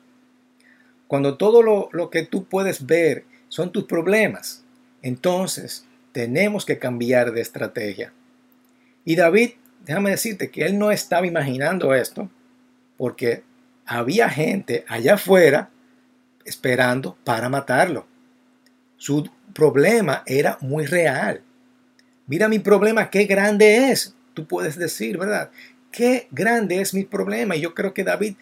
Cuando 1.09 1.37
todo 1.37 1.63
lo, 1.63 1.89
lo, 1.93 2.09
que 2.09 2.25
tú 2.25 2.45
puedes 2.45 2.87
ver 2.87 3.25
son 3.49 3.73
tus 3.73 3.85
problemas, 3.85 4.63
entonces 5.03 5.85
tenemos 6.13 6.65
que 6.65 6.79
cambiar 6.79 7.33
de 7.33 7.41
estrategia. 7.41 8.13
Y 9.05 9.17
David, 9.17 9.53
déjame 9.85 10.11
decirte 10.11 10.51
que 10.51 10.67
él 10.67 10.79
no 10.79 10.93
estaba 10.93 11.27
imaginando 11.27 11.95
esto, 11.95 12.31
porque 12.97 13.43
había 13.87 14.29
gente 14.29 14.85
allá 14.87 15.15
afuera 15.15 15.71
esperando 16.45 17.17
para 17.25 17.49
matarlo. 17.49 18.07
Su 18.97 19.29
problema 19.53 20.23
era 20.27 20.59
muy 20.61 20.87
real. 20.87 21.43
Mira 22.27 22.49
mi 22.49 22.59
problema, 22.59 23.11
qué 23.11 23.25
grande 23.25 23.91
es. 23.91 24.15
Tú 24.35 24.47
puedes 24.47 24.77
decir, 24.77 25.19
¿verdad? 25.19 25.51
Qué 25.91 26.29
grande 26.31 26.81
es 26.81 26.95
mi 26.95 27.05
problema. 27.05 27.57
Y 27.57 27.61
yo 27.61 27.75
creo 27.75 27.95
que 27.95 28.05
David 28.05 28.35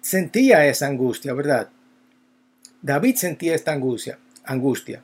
sentía 0.00 0.66
esa 0.66 0.86
angustia, 0.86 1.32
¿verdad? 1.32 1.68
David 2.82 3.16
sentía 3.16 3.54
esta 3.54 3.72
angustia, 3.72 4.18
angustia. 4.44 5.02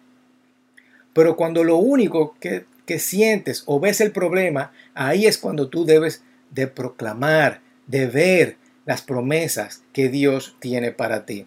Pero 1.12 1.36
cuando 1.36 1.64
lo 1.64 1.76
único 1.76 2.36
que, 2.40 2.66
que 2.86 2.98
sientes 2.98 3.64
o 3.66 3.80
ves 3.80 4.00
el 4.00 4.12
problema, 4.12 4.72
ahí 4.94 5.26
es 5.26 5.38
cuando 5.38 5.68
tú 5.68 5.84
debes 5.84 6.22
de 6.50 6.68
proclamar, 6.68 7.60
de 7.86 8.06
ver 8.06 8.56
las 8.84 9.02
promesas 9.02 9.82
que 9.92 10.08
Dios 10.08 10.56
tiene 10.60 10.92
para 10.92 11.26
ti. 11.26 11.46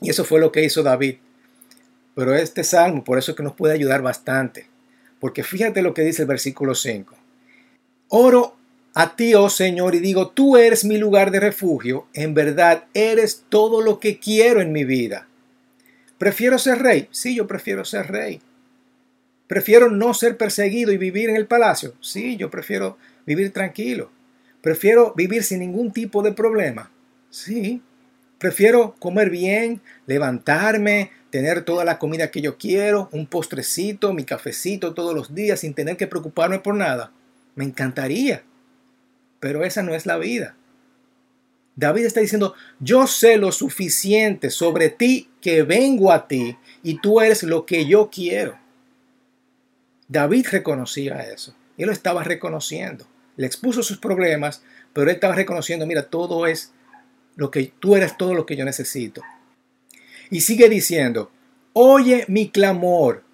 Y 0.00 0.10
eso 0.10 0.24
fue 0.24 0.40
lo 0.40 0.52
que 0.52 0.64
hizo 0.64 0.82
David. 0.82 1.16
Pero 2.14 2.34
este 2.34 2.64
salmo, 2.64 3.04
por 3.04 3.18
eso 3.18 3.32
es 3.32 3.36
que 3.36 3.42
nos 3.42 3.54
puede 3.54 3.74
ayudar 3.74 4.02
bastante. 4.02 4.66
Porque 5.20 5.42
fíjate 5.42 5.82
lo 5.82 5.94
que 5.94 6.02
dice 6.02 6.22
el 6.22 6.28
versículo 6.28 6.74
5. 6.74 7.14
Oro 8.08 8.56
a 8.94 9.14
ti, 9.14 9.34
oh 9.34 9.48
Señor, 9.48 9.94
y 9.94 10.00
digo, 10.00 10.30
tú 10.30 10.56
eres 10.56 10.84
mi 10.84 10.98
lugar 10.98 11.30
de 11.30 11.40
refugio. 11.40 12.06
En 12.12 12.34
verdad, 12.34 12.84
eres 12.92 13.44
todo 13.48 13.82
lo 13.82 14.00
que 14.00 14.18
quiero 14.18 14.60
en 14.60 14.72
mi 14.72 14.84
vida. 14.84 15.28
¿Prefiero 16.18 16.58
ser 16.58 16.78
rey? 16.82 17.08
Sí, 17.12 17.36
yo 17.36 17.46
prefiero 17.46 17.84
ser 17.84 18.08
rey. 18.08 18.40
¿Prefiero 19.46 19.90
no 19.90 20.12
ser 20.12 20.36
perseguido 20.36 20.92
y 20.92 20.96
vivir 20.96 21.30
en 21.30 21.36
el 21.36 21.46
palacio? 21.46 21.94
Sí, 22.00 22.36
yo 22.36 22.50
prefiero 22.50 22.98
vivir 23.26 23.52
tranquilo. 23.52 24.10
¿Prefiero 24.60 25.14
vivir 25.16 25.44
sin 25.44 25.60
ningún 25.60 25.92
tipo 25.92 26.22
de 26.22 26.32
problema? 26.32 26.90
Sí. 27.30 27.82
¿Prefiero 28.38 28.96
comer 28.98 29.30
bien, 29.30 29.80
levantarme, 30.06 31.10
tener 31.30 31.62
toda 31.62 31.84
la 31.84 31.98
comida 31.98 32.30
que 32.30 32.40
yo 32.40 32.58
quiero, 32.58 33.08
un 33.12 33.26
postrecito, 33.26 34.12
mi 34.12 34.24
cafecito 34.24 34.94
todos 34.94 35.14
los 35.14 35.34
días 35.34 35.60
sin 35.60 35.74
tener 35.74 35.96
que 35.96 36.06
preocuparme 36.06 36.58
por 36.58 36.74
nada? 36.74 37.12
Me 37.54 37.64
encantaría. 37.64 38.42
Pero 39.40 39.64
esa 39.64 39.82
no 39.82 39.94
es 39.94 40.06
la 40.06 40.18
vida. 40.18 40.54
David 41.76 42.04
está 42.04 42.20
diciendo, 42.20 42.54
yo 42.78 43.06
sé 43.06 43.38
lo 43.38 43.52
suficiente 43.52 44.50
sobre 44.50 44.90
ti 44.90 45.30
que 45.40 45.62
vengo 45.62 46.12
a 46.12 46.28
ti 46.28 46.56
y 46.82 47.00
tú 47.00 47.20
eres 47.20 47.42
lo 47.42 47.66
que 47.66 47.86
yo 47.86 48.10
quiero. 48.10 48.58
David 50.08 50.46
reconocía 50.50 51.20
eso. 51.20 51.54
Él 51.78 51.86
lo 51.86 51.92
estaba 51.92 52.22
reconociendo 52.22 53.06
le 53.40 53.46
expuso 53.46 53.82
sus 53.82 53.96
problemas, 53.96 54.62
pero 54.92 55.08
él 55.08 55.14
estaba 55.14 55.34
reconociendo, 55.34 55.86
mira, 55.86 56.02
todo 56.02 56.46
es 56.46 56.72
lo 57.36 57.50
que 57.50 57.72
tú 57.80 57.96
eres 57.96 58.18
todo 58.18 58.34
lo 58.34 58.44
que 58.44 58.54
yo 58.54 58.66
necesito. 58.66 59.22
Y 60.28 60.42
sigue 60.42 60.68
diciendo, 60.68 61.30
oye 61.72 62.26
mi 62.28 62.50
clamor, 62.50 63.24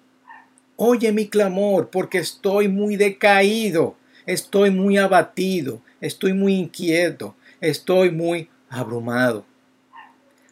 oye 0.77 1.11
mi 1.11 1.27
clamor, 1.27 1.89
porque 1.89 2.19
estoy 2.19 2.69
muy 2.69 2.95
decaído, 2.95 3.97
estoy 4.25 4.71
muy 4.71 4.97
abatido, 4.97 5.81
estoy 6.01 6.33
muy 6.33 6.55
inquieto, 6.55 7.35
estoy 7.61 8.11
muy 8.11 8.49
abrumado. 8.69 9.45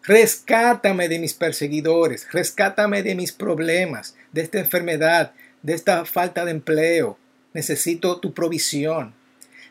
Rescátame 0.03 1.09
de 1.09 1.17
mis 1.17 1.33
perseguidores, 1.33 2.27
rescátame 2.31 3.01
de 3.01 3.15
mis 3.15 3.31
problemas, 3.31 4.15
de 4.31 4.41
esta 4.41 4.59
enfermedad, 4.59 5.33
de 5.63 5.73
esta 5.73 6.05
falta 6.05 6.45
de 6.45 6.51
empleo. 6.51 7.17
Necesito 7.53 8.19
tu 8.19 8.33
provisión. 8.33 9.15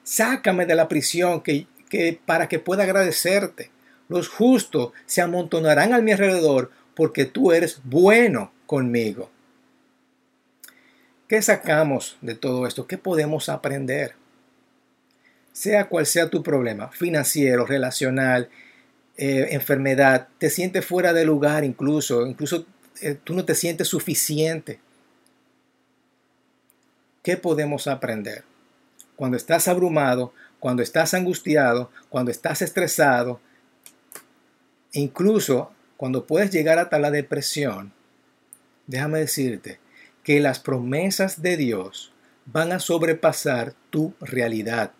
Sácame 0.02 0.66
de 0.66 0.75
la 0.75 0.88
prisión 0.88 1.40
que, 1.40 1.69
para 2.26 2.49
que 2.49 2.59
pueda 2.59 2.83
agradecerte. 2.83 3.71
Los 4.09 4.28
justos 4.28 4.93
se 5.07 5.23
amontonarán 5.23 5.93
a 5.93 6.00
mi 6.00 6.12
alrededor 6.12 6.73
porque 6.97 7.26
tú 7.26 7.52
eres 7.52 7.81
bueno 7.85 8.52
conmigo. 8.66 9.31
¿Qué 11.28 11.40
sacamos 11.43 12.16
de 12.21 12.35
todo 12.35 12.66
esto? 12.66 12.87
¿Qué 12.87 12.99
podemos 12.99 13.49
aprender? 13.49 14.14
Sea 15.54 15.88
cual 15.88 16.04
sea 16.04 16.28
tu 16.28 16.42
problema, 16.42 16.90
financiero, 16.90 17.64
relacional, 17.64 18.50
eh, 19.16 19.50
enfermedad, 19.52 20.26
te 20.38 20.50
sientes 20.50 20.84
fuera 20.84 21.12
de 21.12 21.25
lugar 21.25 21.62
incluso, 21.62 22.26
incluso 22.26 22.66
eh, 23.00 23.16
tú 23.23 23.34
no 23.34 23.44
te 23.44 23.54
sientes 23.54 23.87
suficiente. 23.87 24.80
¿Qué 27.23 27.37
podemos 27.37 27.87
aprender? 27.87 28.42
Cuando 29.14 29.37
estás 29.37 29.68
abrumado, 29.68 30.34
cuando 30.58 30.82
estás 30.82 31.14
angustiado, 31.14 31.92
cuando 32.08 32.32
estás 32.32 32.61
estresado, 32.61 33.40
incluso 34.92 35.70
cuando 35.96 36.26
puedes 36.26 36.50
llegar 36.50 36.80
hasta 36.80 36.99
la 36.99 37.12
depresión, 37.12 37.92
déjame 38.88 39.20
decirte 39.20 39.78
que 40.25 40.40
las 40.40 40.58
promesas 40.58 41.42
de 41.42 41.56
Dios 41.56 42.12
van 42.46 42.73
a 42.73 42.80
sobrepasar 42.80 43.75
tu 43.90 44.14
realidad 44.20 44.90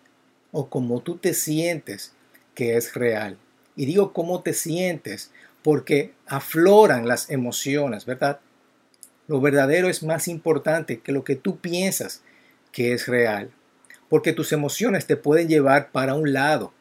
o 0.57 0.69
como 0.69 1.01
tú 1.01 1.17
te 1.17 1.33
sientes 1.33 2.13
que 2.53 2.77
es 2.77 2.93
real. 2.93 3.37
Y 3.75 3.85
digo 3.85 4.13
cómo 4.13 4.41
te 4.41 4.53
sientes 4.53 5.29
porque 5.61 6.13
afloran 6.27 7.09
las 7.09 7.29
emociones, 7.29 8.05
¿verdad? 8.05 8.39
Lo 9.27 9.41
verdadero 9.41 9.89
es 9.89 10.01
más 10.01 10.29
importante 10.29 11.01
que 11.01 11.11
lo 11.11 11.25
que 11.25 11.35
tú 11.35 11.57
piensas 11.57 12.21
que 12.71 12.93
es 12.93 13.05
real, 13.09 13.51
porque 14.07 14.31
tus 14.31 14.53
emociones 14.53 15.05
te 15.05 15.17
pueden 15.17 15.49
llevar 15.49 15.91
para 15.91 16.13
un 16.13 16.31
lado, 16.31 16.71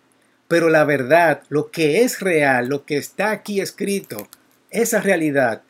pero 0.46 0.68
la 0.68 0.84
verdad, 0.84 1.42
lo 1.48 1.72
que 1.72 2.02
es 2.02 2.20
real, 2.20 2.68
lo 2.68 2.84
que 2.84 2.96
está 2.96 3.32
aquí 3.32 3.60
escrito, 3.60 4.28
esa 4.70 5.00
realidad 5.00 5.62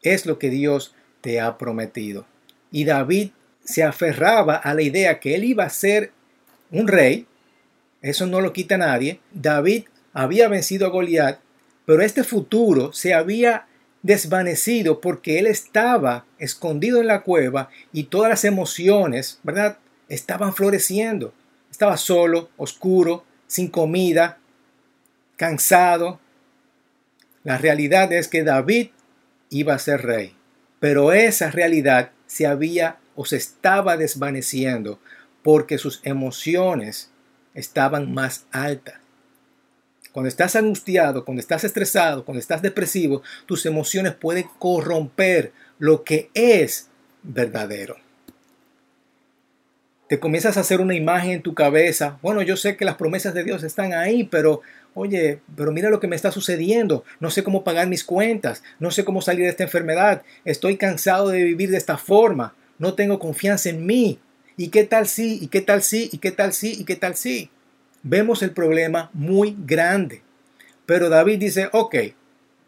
es 0.00 0.24
lo 0.24 0.38
que 0.38 0.48
Dios 0.48 0.94
te 1.20 1.38
ha 1.38 1.58
prometido. 1.58 2.24
Y 2.72 2.84
David 2.84 3.32
se 3.62 3.82
aferraba 3.82 4.56
a 4.56 4.72
la 4.72 4.80
idea 4.80 5.20
que 5.20 5.34
él 5.34 5.44
iba 5.44 5.64
a 5.64 5.70
ser 5.70 6.12
un 6.70 6.88
rey, 6.88 7.26
eso 8.02 8.26
no 8.26 8.40
lo 8.40 8.52
quita 8.52 8.76
nadie. 8.76 9.20
David 9.32 9.84
había 10.12 10.48
vencido 10.48 10.86
a 10.86 10.90
Goliat 10.90 11.40
pero 11.90 12.02
este 12.02 12.22
futuro 12.22 12.92
se 12.92 13.14
había 13.14 13.66
desvanecido 14.04 15.00
porque 15.00 15.40
él 15.40 15.48
estaba 15.48 16.24
escondido 16.38 17.00
en 17.00 17.08
la 17.08 17.22
cueva 17.22 17.68
y 17.92 18.04
todas 18.04 18.30
las 18.30 18.44
emociones, 18.44 19.40
¿verdad? 19.42 19.78
Estaban 20.08 20.54
floreciendo. 20.54 21.34
Estaba 21.68 21.96
solo, 21.96 22.48
oscuro, 22.56 23.24
sin 23.48 23.66
comida, 23.66 24.38
cansado. 25.36 26.20
La 27.42 27.58
realidad 27.58 28.12
es 28.12 28.28
que 28.28 28.44
David 28.44 28.90
iba 29.48 29.74
a 29.74 29.80
ser 29.80 30.02
rey, 30.02 30.36
pero 30.78 31.12
esa 31.12 31.50
realidad 31.50 32.12
se 32.28 32.46
había 32.46 32.98
o 33.16 33.24
se 33.24 33.36
estaba 33.36 33.96
desvaneciendo 33.96 35.00
porque 35.42 35.78
sus 35.78 36.00
emociones 36.04 37.10
estaban 37.54 38.12
más 38.12 38.46
altas. 38.50 38.96
Cuando 40.12 40.28
estás 40.28 40.56
angustiado, 40.56 41.24
cuando 41.24 41.40
estás 41.40 41.62
estresado, 41.64 42.24
cuando 42.24 42.40
estás 42.40 42.62
depresivo, 42.62 43.22
tus 43.46 43.64
emociones 43.66 44.14
pueden 44.14 44.46
corromper 44.58 45.52
lo 45.78 46.02
que 46.02 46.30
es 46.34 46.88
verdadero. 47.22 47.96
Te 50.08 50.18
comienzas 50.18 50.56
a 50.56 50.60
hacer 50.60 50.80
una 50.80 50.96
imagen 50.96 51.30
en 51.30 51.42
tu 51.42 51.54
cabeza. 51.54 52.18
Bueno, 52.22 52.42
yo 52.42 52.56
sé 52.56 52.76
que 52.76 52.84
las 52.84 52.96
promesas 52.96 53.32
de 53.32 53.44
Dios 53.44 53.62
están 53.62 53.94
ahí, 53.94 54.24
pero 54.24 54.62
oye, 54.94 55.40
pero 55.56 55.70
mira 55.70 55.88
lo 55.88 56.00
que 56.00 56.08
me 56.08 56.16
está 56.16 56.32
sucediendo. 56.32 57.04
No 57.20 57.30
sé 57.30 57.44
cómo 57.44 57.62
pagar 57.62 57.86
mis 57.86 58.02
cuentas. 58.02 58.64
No 58.80 58.90
sé 58.90 59.04
cómo 59.04 59.22
salir 59.22 59.44
de 59.44 59.50
esta 59.50 59.62
enfermedad. 59.62 60.22
Estoy 60.44 60.76
cansado 60.76 61.28
de 61.28 61.44
vivir 61.44 61.70
de 61.70 61.76
esta 61.76 61.96
forma. 61.96 62.54
No 62.78 62.94
tengo 62.94 63.20
confianza 63.20 63.68
en 63.68 63.86
mí. 63.86 64.18
¿Y 64.60 64.68
qué 64.68 64.84
tal 64.84 65.08
sí? 65.08 65.38
¿Y 65.40 65.46
qué 65.48 65.62
tal 65.62 65.82
sí? 65.82 66.10
¿Y 66.12 66.18
qué 66.18 66.32
tal 66.32 66.52
sí? 66.52 66.76
¿Y 66.78 66.84
qué 66.84 66.96
tal 66.96 67.16
sí? 67.16 67.50
vemos 68.02 68.42
el 68.42 68.52
problema 68.52 69.10
muy 69.12 69.56
grande. 69.58 70.22
Pero 70.86 71.08
David 71.08 71.38
dice, 71.38 71.68
ok, 71.72 71.94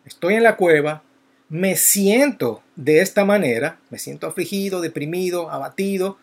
estoy 0.05 0.35
en 0.35 0.43
la 0.43 0.57
cueva, 0.57 1.03
me 1.49 1.77
siento 1.77 2.63
de 2.77 3.01
esta 3.01 3.25
manera, 3.25 3.79
me 3.91 3.99
siento 3.99 4.27
afligido, 4.27 4.81
deprimido, 4.81 5.51
abatido, 5.51 6.19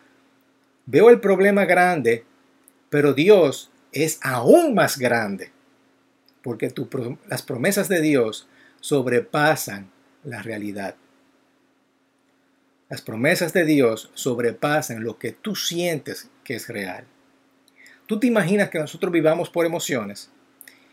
veo 0.86 1.10
el 1.10 1.20
problema 1.20 1.64
grande, 1.66 2.24
pero 2.88 3.12
Dios 3.12 3.70
es 3.92 4.18
aún 4.22 4.74
más 4.74 4.98
grande, 4.98 5.50
porque 6.42 6.72
las 7.28 7.42
promesas 7.42 7.88
de 7.88 8.00
Dios 8.00 8.48
sobrepasan 8.80 9.90
la 10.24 10.42
realidad. 10.42 10.96
Las 12.90 13.02
promesas 13.02 13.52
de 13.52 13.64
Dios 13.64 14.10
sobrepasan 14.14 15.04
lo 15.04 15.16
que 15.16 15.30
tú 15.30 15.54
sientes 15.54 16.28
que 16.42 16.56
es 16.56 16.68
real. 16.68 17.04
Tú 18.06 18.18
te 18.18 18.26
imaginas 18.26 18.68
que 18.68 18.80
nosotros 18.80 19.12
vivamos 19.12 19.48
por 19.48 19.64
emociones 19.64 20.30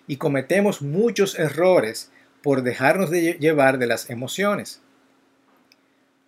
y 0.05 0.17
cometemos 0.17 0.83
muchos 0.83 1.37
errores 1.39 2.11
por 2.43 2.61
dejarnos 2.61 3.09
de 3.09 3.33
llevar 3.39 3.79
de 3.79 3.87
las 3.87 4.11
emociones. 4.11 4.79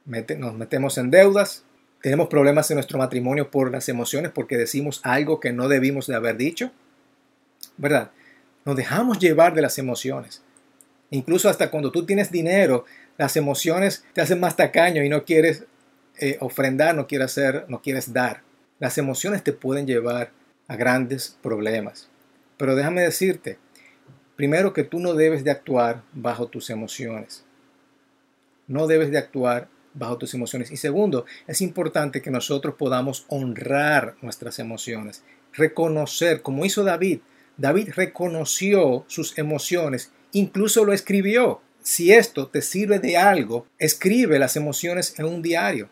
nos 0.05 0.55
metemos 0.55 0.97
en 0.97 1.11
deudas, 1.11 1.63
tenemos 2.01 2.29
problemas 2.29 2.71
en 2.71 2.75
nuestro 2.75 2.97
matrimonio 2.97 3.51
por 3.51 3.71
las 3.71 3.89
emociones 3.89 4.31
porque 4.31 4.57
decimos 4.57 5.01
algo 5.03 5.39
que 5.39 5.53
no 5.53 5.67
debimos 5.67 6.07
de 6.07 6.15
haber 6.15 6.37
dicho. 6.37 6.71
¿Verdad? 7.77 8.09
Nos 8.65 8.75
dejamos 8.75 9.19
llevar 9.19 9.53
de 9.53 9.61
las 9.61 9.77
emociones. 9.77 10.41
Incluso 11.11 11.47
hasta 11.47 11.69
cuando 11.69 11.91
tú 11.91 12.07
tienes 12.07 12.31
dinero, 12.31 12.85
las 13.19 13.35
emociones 13.35 14.05
te 14.13 14.21
hacen 14.21 14.39
más 14.39 14.55
tacaño 14.55 15.03
y 15.03 15.09
no 15.09 15.25
quieres 15.25 15.65
eh, 16.19 16.37
ofrendar, 16.39 16.95
no 16.95 17.05
quieres 17.05 17.25
hacer, 17.25 17.65
no 17.67 17.81
quieres 17.81 18.13
dar. 18.13 18.43
Las 18.79 18.97
emociones 18.97 19.43
te 19.43 19.51
pueden 19.51 19.85
llevar 19.85 20.31
a 20.69 20.77
grandes 20.77 21.37
problemas. 21.43 22.09
Pero 22.55 22.75
déjame 22.75 23.01
decirte, 23.01 23.59
primero 24.37 24.71
que 24.71 24.85
tú 24.85 25.01
no 25.01 25.15
debes 25.15 25.43
de 25.43 25.51
actuar 25.51 26.01
bajo 26.13 26.47
tus 26.47 26.69
emociones. 26.69 27.43
No 28.67 28.87
debes 28.87 29.11
de 29.11 29.17
actuar 29.17 29.67
bajo 29.93 30.17
tus 30.17 30.33
emociones. 30.33 30.71
Y 30.71 30.77
segundo, 30.77 31.25
es 31.45 31.59
importante 31.59 32.21
que 32.21 32.31
nosotros 32.31 32.75
podamos 32.75 33.25
honrar 33.27 34.15
nuestras 34.21 34.59
emociones, 34.59 35.25
reconocer, 35.51 36.41
como 36.41 36.63
hizo 36.63 36.85
David. 36.85 37.19
David 37.57 37.89
reconoció 37.95 39.03
sus 39.07 39.37
emociones, 39.37 40.13
incluso 40.31 40.85
lo 40.85 40.93
escribió. 40.93 41.61
Si 41.81 42.11
esto 42.11 42.47
te 42.47 42.61
sirve 42.61 42.99
de 42.99 43.17
algo, 43.17 43.65
escribe 43.77 44.39
las 44.39 44.55
emociones 44.55 45.17
en 45.17 45.25
un 45.25 45.41
diario. 45.41 45.89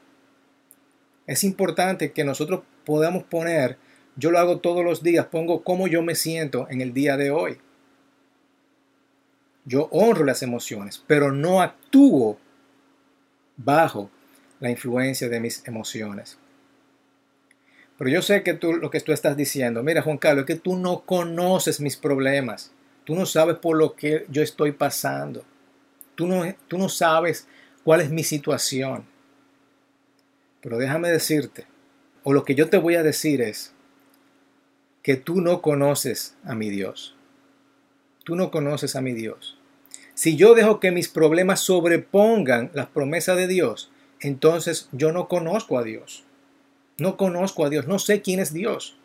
Es 1.25 1.43
importante 1.43 2.11
que 2.11 2.23
nosotros 2.23 2.61
podamos 2.85 3.23
poner 3.23 3.77
yo 4.17 4.31
lo 4.31 4.39
hago 4.39 4.59
todos 4.59 4.83
los 4.83 5.03
días, 5.03 5.27
pongo 5.27 5.63
cómo 5.63 5.87
yo 5.87 6.01
me 6.01 6.15
siento 6.15 6.67
en 6.71 6.81
el 6.81 6.91
día 6.91 7.17
de 7.17 7.29
hoy. 7.29 7.59
Yo 9.63 9.89
honro 9.91 10.25
las 10.25 10.41
emociones, 10.41 11.03
pero 11.05 11.31
no 11.31 11.61
actúo 11.61 12.39
bajo 13.57 14.09
la 14.59 14.71
influencia 14.71 15.29
de 15.29 15.39
mis 15.39 15.65
emociones. 15.67 16.39
Pero 17.99 18.09
yo 18.09 18.21
sé 18.23 18.41
que 18.41 18.55
tú 18.55 18.73
lo 18.73 18.89
que 18.89 19.01
tú 19.01 19.11
estás 19.11 19.37
diciendo, 19.37 19.83
mira 19.83 20.01
Juan 20.01 20.17
Carlos, 20.17 20.43
es 20.43 20.47
que 20.47 20.61
tú 20.61 20.75
no 20.75 21.01
conoces 21.01 21.79
mis 21.79 21.95
problemas. 21.95 22.71
Tú 23.03 23.15
no 23.15 23.25
sabes 23.27 23.57
por 23.57 23.77
lo 23.77 23.95
que 23.95 24.25
yo 24.29 24.41
estoy 24.41 24.71
pasando. 24.71 25.43
Tú 26.17 26.27
no, 26.27 26.43
tú 26.67 26.79
no 26.79 26.89
sabes 26.89 27.47
cuál 27.83 28.01
es 28.01 28.09
mi 28.09 28.23
situación. 28.23 29.05
Pero 30.61 30.79
déjame 30.79 31.09
decirte, 31.09 31.67
o 32.23 32.33
lo 32.33 32.43
que 32.43 32.55
yo 32.55 32.69
te 32.69 32.77
voy 32.77 32.95
a 32.95 33.03
decir 33.03 33.39
es, 33.39 33.73
que 35.03 35.15
tú 35.15 35.39
no 35.39 35.61
conoces 35.61 36.35
a 36.43 36.55
mi 36.55 36.69
Dios. 36.69 37.15
Tú 38.25 38.35
no 38.35 38.51
conoces 38.51 38.97
a 38.97 39.01
mi 39.01 39.13
Dios. 39.13 39.57
Si 40.15 40.35
yo 40.35 40.55
dejo 40.55 40.79
que 40.81 40.91
mis 40.91 41.07
problemas 41.07 41.61
sobrepongan 41.61 42.71
las 42.73 42.87
promesas 42.87 43.37
de 43.37 43.47
Dios, 43.47 43.91
entonces 44.19 44.89
yo 44.91 45.13
no 45.13 45.27
conozco 45.27 45.77
a 45.77 45.83
Dios. 45.83 46.25
No 46.97 47.15
conozco 47.15 47.63
a 47.63 47.69
Dios, 47.69 47.87
no 47.87 47.99
sé 47.99 48.21
quién 48.21 48.39
es 48.39 48.53
Dios. 48.53 48.97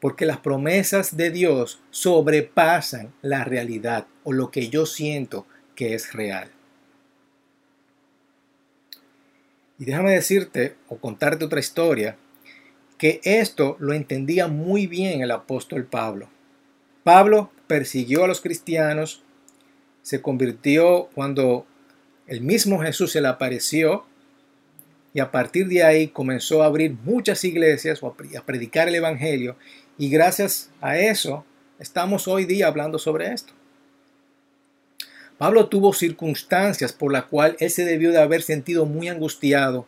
Porque 0.00 0.26
las 0.26 0.38
promesas 0.38 1.18
de 1.18 1.30
Dios 1.30 1.80
sobrepasan 1.90 3.12
la 3.20 3.44
realidad 3.44 4.06
o 4.24 4.32
lo 4.32 4.50
que 4.50 4.70
yo 4.70 4.86
siento 4.86 5.46
que 5.74 5.94
es 5.94 6.12
real. 6.12 6.50
Y 9.78 9.84
déjame 9.84 10.12
decirte 10.12 10.76
o 10.88 10.98
contarte 10.98 11.44
otra 11.44 11.60
historia 11.60 12.16
que 12.98 13.20
esto 13.24 13.76
lo 13.80 13.92
entendía 13.92 14.46
muy 14.46 14.86
bien 14.86 15.20
el 15.20 15.30
apóstol 15.30 15.84
Pablo. 15.84 16.28
Pablo 17.02 17.50
persiguió 17.66 18.24
a 18.24 18.28
los 18.28 18.40
cristianos, 18.40 19.22
se 20.02 20.22
convirtió 20.22 21.10
cuando 21.14 21.66
el 22.26 22.40
mismo 22.40 22.80
Jesús 22.80 23.12
se 23.12 23.20
le 23.20 23.28
apareció 23.28 24.06
y 25.12 25.20
a 25.20 25.30
partir 25.30 25.68
de 25.68 25.82
ahí 25.82 26.08
comenzó 26.08 26.62
a 26.62 26.66
abrir 26.66 26.96
muchas 27.04 27.44
iglesias 27.44 28.02
o 28.02 28.08
a 28.08 28.46
predicar 28.46 28.88
el 28.88 28.94
Evangelio 28.94 29.56
y 29.98 30.08
gracias 30.08 30.70
a 30.80 30.98
eso 30.98 31.44
estamos 31.78 32.26
hoy 32.28 32.44
día 32.44 32.68
hablando 32.68 32.98
sobre 32.98 33.32
esto. 33.32 33.52
Pablo 35.44 35.66
tuvo 35.66 35.92
circunstancias 35.92 36.94
por 36.94 37.12
las 37.12 37.24
cuales 37.24 37.58
él 37.60 37.68
se 37.68 37.84
debió 37.84 38.12
de 38.12 38.18
haber 38.18 38.40
sentido 38.40 38.86
muy 38.86 39.08
angustiado, 39.08 39.86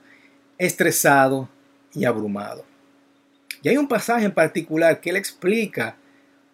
estresado 0.59 1.49
y 1.95 2.05
abrumado. 2.05 2.67
Y 3.63 3.71
hay 3.71 3.79
un 3.79 3.89
pasaje 3.89 4.27
en 4.27 4.33
particular 4.33 5.01
que 5.01 5.09
él 5.09 5.17
explica 5.17 5.97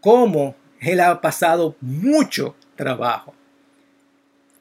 cómo 0.01 0.55
él 0.79 1.01
ha 1.01 1.21
pasado 1.21 1.75
mucho 1.81 2.55
trabajo. 2.77 3.35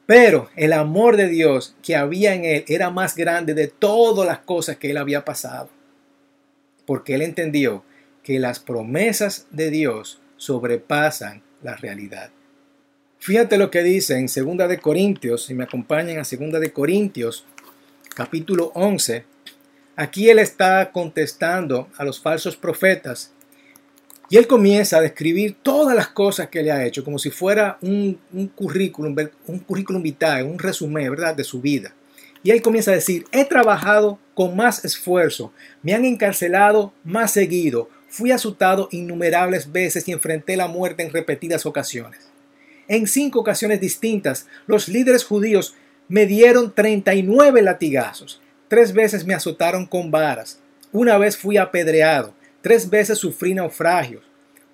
Pero 0.06 0.50
el 0.56 0.72
amor 0.72 1.16
de 1.16 1.28
Dios 1.28 1.76
que 1.80 1.94
había 1.94 2.34
en 2.34 2.44
él 2.44 2.64
era 2.66 2.90
más 2.90 3.14
grande 3.14 3.54
de 3.54 3.68
todas 3.68 4.26
las 4.26 4.40
cosas 4.40 4.76
que 4.76 4.90
él 4.90 4.96
había 4.96 5.24
pasado. 5.24 5.68
Porque 6.84 7.14
él 7.14 7.22
entendió 7.22 7.84
que 8.24 8.40
las 8.40 8.58
promesas 8.58 9.46
de 9.52 9.70
Dios 9.70 10.20
sobrepasan 10.36 11.44
la 11.62 11.76
realidad. 11.76 12.32
Fíjate 13.24 13.56
lo 13.56 13.70
que 13.70 13.84
dice 13.84 14.18
en 14.18 14.26
2 14.26 14.68
de 14.68 14.78
Corintios, 14.78 15.44
si 15.44 15.54
me 15.54 15.62
acompañan 15.62 16.18
a 16.18 16.24
2 16.28 16.60
de 16.60 16.72
Corintios, 16.72 17.44
capítulo 18.16 18.72
11. 18.74 19.24
Aquí 19.94 20.28
él 20.28 20.40
está 20.40 20.90
contestando 20.90 21.86
a 21.96 22.04
los 22.04 22.20
falsos 22.20 22.56
profetas 22.56 23.30
y 24.28 24.38
él 24.38 24.48
comienza 24.48 24.96
a 24.96 25.00
describir 25.00 25.54
todas 25.62 25.94
las 25.94 26.08
cosas 26.08 26.48
que 26.48 26.64
le 26.64 26.72
ha 26.72 26.84
hecho, 26.84 27.04
como 27.04 27.20
si 27.20 27.30
fuera 27.30 27.78
un, 27.80 28.18
currículum, 28.56 29.14
un 29.46 29.60
currículum 29.60 30.02
vitae, 30.02 30.42
un 30.42 30.58
resumen, 30.58 31.08
¿verdad?, 31.08 31.36
de 31.36 31.44
su 31.44 31.60
vida. 31.60 31.94
Y 32.42 32.50
él 32.50 32.60
comienza 32.60 32.90
a 32.90 32.94
decir, 32.94 33.26
he 33.30 33.44
trabajado 33.44 34.18
con 34.34 34.56
más 34.56 34.84
esfuerzo, 34.84 35.52
me 35.84 35.94
han 35.94 36.04
encarcelado 36.04 36.92
más 37.04 37.30
seguido, 37.30 37.88
fui 38.08 38.32
azotado 38.32 38.88
innumerables 38.90 39.70
veces 39.70 40.08
y 40.08 40.12
enfrenté 40.12 40.56
la 40.56 40.66
muerte 40.66 41.04
en 41.04 41.12
repetidas 41.12 41.66
ocasiones. 41.66 42.31
En 42.92 43.06
cinco 43.06 43.40
ocasiones 43.40 43.80
distintas, 43.80 44.46
los 44.66 44.86
líderes 44.86 45.24
judíos 45.24 45.74
me 46.08 46.26
dieron 46.26 46.74
39 46.74 47.62
latigazos. 47.62 48.42
Tres 48.68 48.92
veces 48.92 49.24
me 49.24 49.32
azotaron 49.32 49.86
con 49.86 50.10
varas. 50.10 50.60
Una 50.92 51.16
vez 51.16 51.38
fui 51.38 51.56
apedreado. 51.56 52.34
Tres 52.60 52.90
veces 52.90 53.16
sufrí 53.16 53.54
naufragios. 53.54 54.22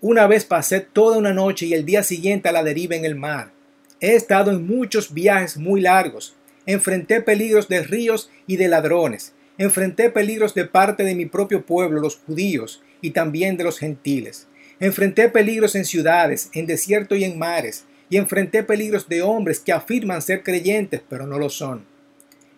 Una 0.00 0.26
vez 0.26 0.44
pasé 0.44 0.80
toda 0.80 1.16
una 1.16 1.32
noche 1.32 1.66
y 1.66 1.74
el 1.74 1.84
día 1.84 2.02
siguiente 2.02 2.48
a 2.48 2.52
la 2.52 2.64
deriva 2.64 2.96
en 2.96 3.04
el 3.04 3.14
mar. 3.14 3.52
He 4.00 4.16
estado 4.16 4.50
en 4.50 4.66
muchos 4.66 5.14
viajes 5.14 5.56
muy 5.56 5.80
largos. 5.80 6.34
Enfrenté 6.66 7.20
peligros 7.20 7.68
de 7.68 7.84
ríos 7.84 8.32
y 8.48 8.56
de 8.56 8.66
ladrones. 8.66 9.32
Enfrenté 9.58 10.10
peligros 10.10 10.54
de 10.54 10.64
parte 10.64 11.04
de 11.04 11.14
mi 11.14 11.26
propio 11.26 11.64
pueblo, 11.64 12.00
los 12.00 12.16
judíos, 12.16 12.82
y 13.00 13.10
también 13.10 13.56
de 13.56 13.62
los 13.62 13.78
gentiles. 13.78 14.48
Enfrenté 14.80 15.28
peligros 15.28 15.76
en 15.76 15.84
ciudades, 15.84 16.50
en 16.52 16.66
desierto 16.66 17.14
y 17.14 17.22
en 17.22 17.38
mares, 17.38 17.84
y 18.10 18.16
enfrenté 18.16 18.62
peligros 18.62 19.08
de 19.08 19.22
hombres 19.22 19.60
que 19.60 19.72
afirman 19.72 20.22
ser 20.22 20.42
creyentes, 20.42 21.02
pero 21.08 21.26
no 21.26 21.38
lo 21.38 21.50
son. 21.50 21.84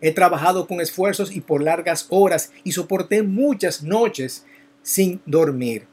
He 0.00 0.12
trabajado 0.12 0.66
con 0.66 0.80
esfuerzos 0.80 1.34
y 1.34 1.40
por 1.40 1.62
largas 1.62 2.06
horas 2.08 2.52
y 2.64 2.72
soporté 2.72 3.22
muchas 3.22 3.82
noches 3.82 4.46
sin 4.82 5.20
dormir. 5.26 5.86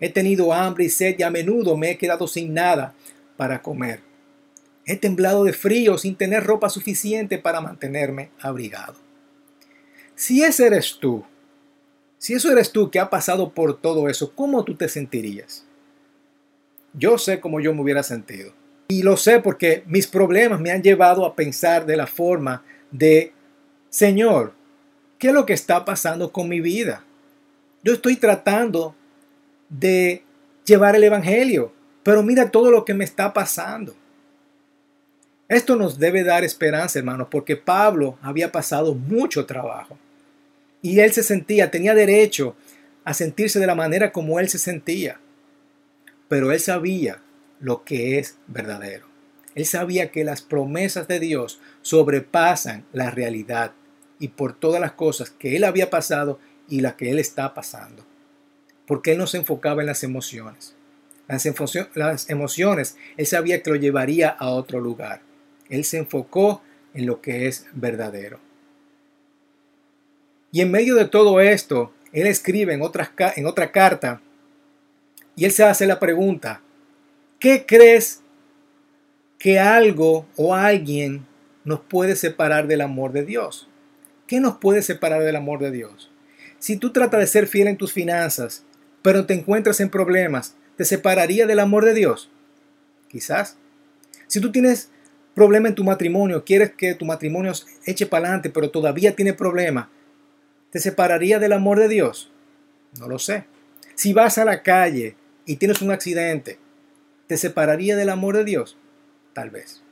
He 0.00 0.08
tenido 0.10 0.52
hambre 0.52 0.84
y 0.84 0.90
sed 0.90 1.16
y 1.18 1.22
a 1.22 1.30
menudo 1.30 1.76
me 1.76 1.90
he 1.90 1.98
quedado 1.98 2.26
sin 2.26 2.52
nada 2.52 2.94
para 3.36 3.62
comer. 3.62 4.00
He 4.86 4.96
temblado 4.96 5.44
de 5.44 5.52
frío 5.52 5.96
sin 5.98 6.16
tener 6.16 6.44
ropa 6.44 6.68
suficiente 6.68 7.38
para 7.38 7.60
mantenerme 7.60 8.30
abrigado. 8.40 8.96
Si 10.14 10.42
ese 10.42 10.66
eres 10.66 10.98
tú, 11.00 11.24
si 12.18 12.34
eso 12.34 12.50
eres 12.50 12.72
tú 12.72 12.90
que 12.90 12.98
ha 12.98 13.10
pasado 13.10 13.52
por 13.52 13.80
todo 13.80 14.08
eso, 14.08 14.32
¿cómo 14.34 14.64
tú 14.64 14.74
te 14.74 14.88
sentirías? 14.88 15.64
Yo 16.92 17.18
sé 17.18 17.40
cómo 17.40 17.60
yo 17.60 17.74
me 17.74 17.82
hubiera 17.82 18.02
sentido. 18.02 18.52
Y 18.88 19.02
lo 19.02 19.16
sé 19.16 19.40
porque 19.40 19.82
mis 19.86 20.06
problemas 20.06 20.60
me 20.60 20.70
han 20.70 20.82
llevado 20.82 21.24
a 21.24 21.34
pensar 21.34 21.86
de 21.86 21.96
la 21.96 22.06
forma 22.06 22.62
de, 22.90 23.32
Señor, 23.88 24.52
¿qué 25.18 25.28
es 25.28 25.34
lo 25.34 25.46
que 25.46 25.54
está 25.54 25.84
pasando 25.84 26.30
con 26.30 26.48
mi 26.48 26.60
vida? 26.60 27.02
Yo 27.82 27.94
estoy 27.94 28.16
tratando 28.16 28.94
de 29.68 30.22
llevar 30.64 30.96
el 30.96 31.04
Evangelio, 31.04 31.72
pero 32.02 32.22
mira 32.22 32.50
todo 32.50 32.70
lo 32.70 32.84
que 32.84 32.94
me 32.94 33.04
está 33.04 33.32
pasando. 33.32 33.94
Esto 35.48 35.76
nos 35.76 35.98
debe 35.98 36.24
dar 36.24 36.44
esperanza, 36.44 36.98
hermanos, 36.98 37.28
porque 37.30 37.56
Pablo 37.56 38.18
había 38.22 38.52
pasado 38.52 38.94
mucho 38.94 39.46
trabajo. 39.46 39.98
Y 40.82 41.00
él 41.00 41.12
se 41.12 41.22
sentía, 41.22 41.70
tenía 41.70 41.94
derecho 41.94 42.54
a 43.04 43.14
sentirse 43.14 43.58
de 43.58 43.66
la 43.66 43.74
manera 43.74 44.12
como 44.12 44.40
él 44.40 44.48
se 44.48 44.58
sentía. 44.58 45.18
Pero 46.28 46.52
él 46.52 46.60
sabía 46.60 47.20
lo 47.64 47.82
que 47.82 48.18
es 48.18 48.36
verdadero. 48.46 49.06
Él 49.54 49.64
sabía 49.64 50.10
que 50.10 50.22
las 50.22 50.42
promesas 50.42 51.08
de 51.08 51.18
Dios 51.18 51.60
sobrepasan 51.80 52.84
la 52.92 53.10
realidad 53.10 53.72
y 54.18 54.28
por 54.28 54.52
todas 54.52 54.82
las 54.82 54.92
cosas 54.92 55.30
que 55.30 55.56
él 55.56 55.64
había 55.64 55.88
pasado 55.88 56.38
y 56.68 56.80
la 56.80 56.94
que 56.94 57.10
él 57.10 57.18
está 57.18 57.54
pasando. 57.54 58.04
Porque 58.86 59.12
él 59.12 59.18
no 59.18 59.26
se 59.26 59.38
enfocaba 59.38 59.80
en 59.80 59.86
las 59.86 60.02
emociones. 60.02 60.74
Las, 61.26 61.46
las 61.94 62.28
emociones, 62.28 62.98
él 63.16 63.26
sabía 63.26 63.62
que 63.62 63.70
lo 63.70 63.76
llevaría 63.76 64.28
a 64.28 64.50
otro 64.50 64.78
lugar. 64.78 65.22
Él 65.70 65.84
se 65.84 65.96
enfocó 65.96 66.60
en 66.92 67.06
lo 67.06 67.22
que 67.22 67.48
es 67.48 67.66
verdadero. 67.72 68.40
Y 70.52 70.60
en 70.60 70.70
medio 70.70 70.96
de 70.96 71.06
todo 71.06 71.40
esto, 71.40 71.94
él 72.12 72.26
escribe 72.26 72.74
en 72.74 72.82
otra 72.82 73.72
carta 73.72 74.20
y 75.34 75.46
él 75.46 75.50
se 75.50 75.64
hace 75.64 75.86
la 75.86 75.98
pregunta, 75.98 76.60
¿qué 77.44 77.66
crees 77.66 78.22
que 79.38 79.58
algo 79.58 80.26
o 80.34 80.54
alguien 80.54 81.26
nos 81.62 81.80
puede 81.80 82.16
separar 82.16 82.66
del 82.66 82.80
amor 82.80 83.12
de 83.12 83.22
Dios? 83.22 83.68
¿Qué 84.26 84.40
nos 84.40 84.56
puede 84.56 84.80
separar 84.80 85.22
del 85.22 85.36
amor 85.36 85.60
de 85.60 85.70
Dios? 85.70 86.10
Si 86.58 86.78
tú 86.78 86.90
tratas 86.90 87.20
de 87.20 87.26
ser 87.26 87.46
fiel 87.46 87.68
en 87.68 87.76
tus 87.76 87.92
finanzas, 87.92 88.64
pero 89.02 89.26
te 89.26 89.34
encuentras 89.34 89.80
en 89.80 89.90
problemas, 89.90 90.56
¿te 90.78 90.86
separaría 90.86 91.46
del 91.46 91.58
amor 91.58 91.84
de 91.84 91.92
Dios? 91.92 92.30
Quizás. 93.08 93.58
Si 94.26 94.40
tú 94.40 94.50
tienes 94.50 94.88
problema 95.34 95.68
en 95.68 95.74
tu 95.74 95.84
matrimonio, 95.84 96.46
quieres 96.46 96.72
que 96.72 96.94
tu 96.94 97.04
matrimonio 97.04 97.52
eche 97.84 98.06
para 98.06 98.28
adelante, 98.28 98.48
pero 98.48 98.70
todavía 98.70 99.14
tiene 99.14 99.34
problema, 99.34 99.90
¿te 100.70 100.78
separaría 100.78 101.38
del 101.38 101.52
amor 101.52 101.78
de 101.78 101.88
Dios? 101.88 102.32
No 102.98 103.06
lo 103.06 103.18
sé. 103.18 103.44
Si 103.96 104.14
vas 104.14 104.38
a 104.38 104.46
la 104.46 104.62
calle 104.62 105.14
y 105.44 105.56
tienes 105.56 105.82
un 105.82 105.90
accidente, 105.90 106.63
¿te 107.26 107.36
separaría 107.36 107.96
del 107.96 108.10
amor 108.10 108.36
de 108.36 108.44
Dios? 108.44 108.76
Tal 109.32 109.50
vez. 109.50 109.82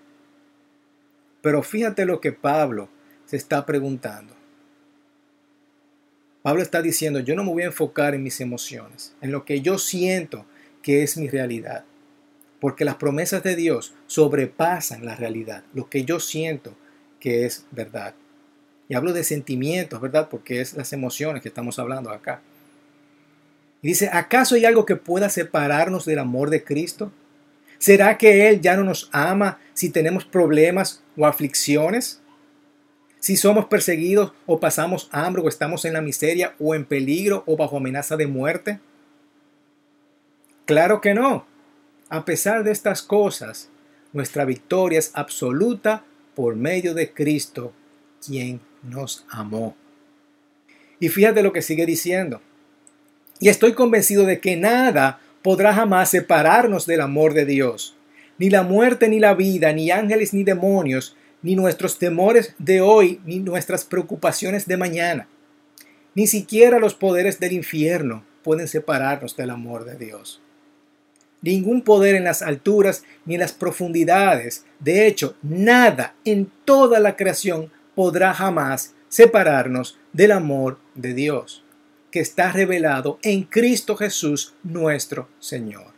Pero 1.41 1.63
fíjate 1.63 2.05
lo 2.05 2.21
que 2.21 2.33
Pablo 2.33 2.89
se 3.27 3.37
está 3.37 3.67
preguntando. 3.67 4.35
Pablo 6.43 6.63
está 6.63 6.83
diciendo, 6.83 7.21
yo 7.21 7.37
no 7.37 7.45
me 7.45 7.53
voy 7.53 7.63
a 7.63 7.67
enfocar 7.67 8.15
en 8.15 8.23
mis 8.23 8.41
emociones, 8.41 9.15
en 9.21 9.31
lo 9.31 9.45
que 9.45 9.61
yo 9.61 9.79
siento 9.79 10.45
que 10.83 11.03
es 11.03 11.17
mi 11.17 11.29
realidad, 11.29 11.85
porque 12.61 12.85
las 12.85 12.97
promesas 12.97 13.43
de 13.45 13.55
Dios 13.55 13.95
sobrepasan 14.07 15.05
la 15.05 15.15
realidad, 15.15 15.63
lo 15.73 15.89
que 15.89 16.05
yo 16.05 16.19
siento 16.19 16.75
que 17.21 17.47
es 17.47 17.67
verdad. 17.71 18.15
Y 18.89 18.95
hablo 18.95 19.13
de 19.13 19.23
sentimientos, 19.23 20.01
¿verdad? 20.01 20.29
Porque 20.29 20.61
es 20.61 20.75
las 20.75 20.93
emociones 20.93 21.43
que 21.43 21.49
estamos 21.49 21.79
hablando 21.79 22.11
acá. 22.11 22.43
Y 23.81 23.89
dice, 23.89 24.11
¿acaso 24.13 24.57
hay 24.57 24.65
algo 24.65 24.85
que 24.85 24.97
pueda 24.97 25.29
separarnos 25.29 26.05
del 26.05 26.19
amor 26.19 26.51
de 26.51 26.65
Cristo? 26.65 27.13
¿Será 27.83 28.17
que 28.17 28.49
Él 28.49 28.61
ya 28.61 28.77
no 28.77 28.85
nos 28.85 29.11
ama 29.11 29.59
si 29.75 29.91
tenemos 29.91 30.25
problemas 30.25 31.03
o 31.17 31.27
aflicciones? 31.27 32.23
si 33.23 33.37
somos 33.37 33.67
perseguidos 33.67 34.33
o 34.47 34.59
pasamos 34.59 35.09
hambre 35.13 35.43
o 35.43 35.49
estamos 35.49 35.85
en 35.85 35.93
la 35.93 36.01
miseria 36.01 36.57
o 36.59 36.75
en 36.75 36.85
peligro 36.85 37.45
o 37.47 37.57
bajo 37.57 37.77
amenaza 37.77 38.17
de 38.17 38.27
muerte? 38.27 38.81
Claro 40.67 41.01
que 41.01 41.15
no. 41.15 41.47
A 42.09 42.25
pesar 42.25 42.65
de 42.65 42.73
estas 42.73 43.01
cosas, 43.01 43.69
nuestra 44.13 44.45
victoria 44.45 44.99
es 44.99 45.13
absoluta 45.15 46.05
por 46.35 46.57
medio 46.57 46.95
de 46.95 47.13
Cristo, 47.13 47.73
quien 48.27 48.61
nos 48.83 49.25
amó. 49.29 49.77
Y 50.99 51.09
fíjate 51.09 51.45
lo 51.45 51.53
que 51.53 51.63
sigue 51.63 51.87
diciendo. 51.87 52.41
Y 53.39 53.51
estoy 53.51 53.75
convencido 53.75 54.25
de 54.25 54.41
que 54.41 54.57
nada 54.57 55.21
podrá 55.43 55.75
jamás 55.75 56.11
separarnos 56.11 56.87
del 56.87 57.01
amor 57.01 57.35
de 57.35 57.45
Dios. 57.45 57.97
Ni 58.39 58.51
la 58.51 58.63
muerte, 58.63 59.09
ni 59.09 59.21
la 59.21 59.35
vida, 59.35 59.73
ni 59.73 59.91
ángeles, 59.91 60.33
ni 60.33 60.45
demonios, 60.45 61.17
ni 61.43 61.57
nuestros 61.57 61.99
temores 61.99 62.55
de 62.59 62.81
hoy, 62.81 63.21
ni 63.25 63.41
nuestras 63.41 63.85
preocupaciones 63.85 64.67
de 64.67 64.77
mañana. 64.77 65.29
Ni 66.15 66.27
siquiera 66.27 66.79
los 66.79 66.95
poderes 66.95 67.41
del 67.41 67.53
infierno 67.53 68.25
pueden 68.43 68.69
separarnos 68.69 69.37
del 69.37 69.51
amor 69.51 69.85
de 69.85 69.97
Dios. 69.97 70.41
Ningún 71.41 71.83
poder 71.83 72.15
en 72.15 72.25
las 72.25 72.41
alturas 72.41 73.03
ni 73.25 73.35
en 73.35 73.41
las 73.41 73.53
profundidades, 73.53 74.65
de 74.79 75.07
hecho, 75.07 75.37
nada 75.43 76.15
en 76.25 76.51
toda 76.65 77.01
la 77.01 77.17
creación 77.17 77.71
podrá 77.95 78.33
jamás 78.33 78.95
separarnos 79.09 79.99
del 80.13 80.33
amor 80.33 80.79
de 80.95 81.15
Dios, 81.15 81.65
que 82.13 82.21
está 82.21 82.53
revelado 82.53 83.19
en 83.23 83.43
Cristo 83.43 83.97
Jesús 83.97 84.55
nuestro 84.63 85.29
Señor. 85.41 85.93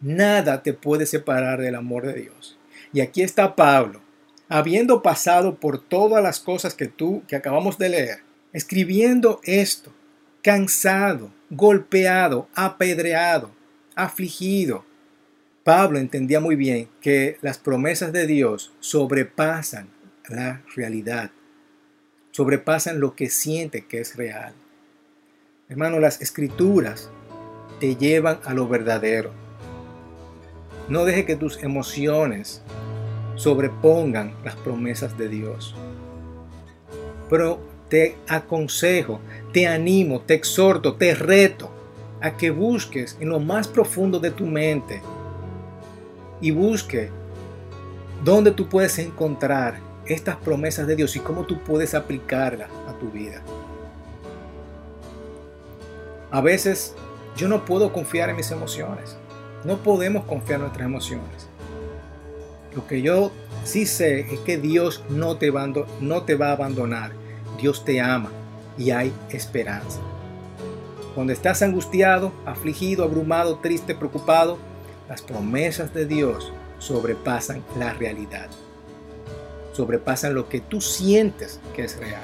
Nada 0.00 0.62
te 0.62 0.74
puede 0.74 1.06
separar 1.06 1.60
del 1.60 1.76
amor 1.76 2.06
de 2.06 2.14
Dios. 2.14 2.58
Y 2.92 3.00
aquí 3.00 3.22
está 3.22 3.54
Pablo, 3.54 4.02
habiendo 4.48 5.02
pasado 5.02 5.54
por 5.54 5.80
todas 5.80 6.22
las 6.22 6.40
cosas 6.40 6.74
que 6.74 6.88
tú, 6.88 7.22
que 7.28 7.36
acabamos 7.36 7.78
de 7.78 7.88
leer, 7.88 8.18
escribiendo 8.52 9.40
esto, 9.44 9.92
cansado, 10.42 11.30
golpeado, 11.48 12.48
apedreado, 12.54 13.52
afligido, 13.94 14.84
Pablo 15.62 15.98
entendía 15.98 16.40
muy 16.40 16.56
bien 16.56 16.88
que 17.00 17.36
las 17.42 17.58
promesas 17.58 18.12
de 18.12 18.26
Dios 18.26 18.72
sobrepasan 18.80 19.90
la 20.28 20.62
realidad, 20.74 21.30
sobrepasan 22.32 22.98
lo 22.98 23.14
que 23.14 23.30
siente 23.30 23.84
que 23.86 24.00
es 24.00 24.16
real. 24.16 24.54
Hermano, 25.70 26.00
las 26.00 26.20
escrituras 26.20 27.10
te 27.78 27.94
llevan 27.94 28.40
a 28.44 28.54
lo 28.54 28.66
verdadero. 28.66 29.30
No 30.88 31.04
deje 31.04 31.24
que 31.24 31.36
tus 31.36 31.62
emociones 31.62 32.60
sobrepongan 33.36 34.34
las 34.44 34.56
promesas 34.56 35.16
de 35.16 35.28
Dios. 35.28 35.76
Pero 37.28 37.60
te 37.88 38.16
aconsejo, 38.26 39.20
te 39.52 39.68
animo, 39.68 40.22
te 40.22 40.34
exhorto, 40.34 40.96
te 40.96 41.14
reto 41.14 41.70
a 42.20 42.36
que 42.36 42.50
busques 42.50 43.16
en 43.20 43.28
lo 43.28 43.38
más 43.38 43.68
profundo 43.68 44.18
de 44.18 44.32
tu 44.32 44.46
mente 44.46 45.00
y 46.40 46.50
busque 46.50 47.10
dónde 48.24 48.50
tú 48.50 48.68
puedes 48.68 48.98
encontrar 48.98 49.78
estas 50.04 50.34
promesas 50.34 50.88
de 50.88 50.96
Dios 50.96 51.14
y 51.14 51.20
cómo 51.20 51.46
tú 51.46 51.60
puedes 51.60 51.94
aplicarlas 51.94 52.70
a 52.88 52.98
tu 52.98 53.08
vida. 53.08 53.40
A 56.30 56.40
veces 56.40 56.94
yo 57.36 57.48
no 57.48 57.64
puedo 57.64 57.92
confiar 57.92 58.30
en 58.30 58.36
mis 58.36 58.50
emociones. 58.50 59.16
No 59.64 59.78
podemos 59.78 60.24
confiar 60.24 60.56
en 60.60 60.66
nuestras 60.66 60.86
emociones. 60.86 61.48
Lo 62.74 62.86
que 62.86 63.02
yo 63.02 63.32
sí 63.64 63.84
sé 63.84 64.20
es 64.20 64.38
que 64.40 64.56
Dios 64.56 65.02
no 65.08 65.36
te, 65.36 65.50
va, 65.50 65.66
no 66.00 66.22
te 66.22 66.36
va 66.36 66.48
a 66.48 66.52
abandonar. 66.52 67.12
Dios 67.60 67.84
te 67.84 68.00
ama 68.00 68.30
y 68.78 68.92
hay 68.92 69.12
esperanza. 69.30 69.98
Cuando 71.14 71.32
estás 71.32 71.62
angustiado, 71.62 72.32
afligido, 72.46 73.02
abrumado, 73.02 73.58
triste, 73.58 73.96
preocupado, 73.96 74.58
las 75.08 75.22
promesas 75.22 75.92
de 75.92 76.06
Dios 76.06 76.52
sobrepasan 76.78 77.64
la 77.76 77.92
realidad. 77.92 78.48
Sobrepasan 79.72 80.34
lo 80.34 80.48
que 80.48 80.60
tú 80.60 80.80
sientes 80.80 81.60
que 81.74 81.84
es 81.84 81.98
real. 81.98 82.22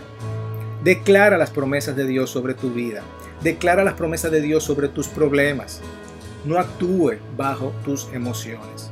Declara 0.84 1.36
las 1.36 1.50
promesas 1.50 1.96
de 1.96 2.06
Dios 2.06 2.30
sobre 2.30 2.54
tu 2.54 2.70
vida. 2.70 3.02
Declara 3.42 3.84
las 3.84 3.94
promesas 3.94 4.30
de 4.30 4.40
Dios 4.40 4.64
sobre 4.64 4.88
tus 4.88 5.08
problemas. 5.08 5.80
No 6.44 6.58
actúe 6.58 7.14
bajo 7.36 7.72
tus 7.84 8.08
emociones. 8.12 8.90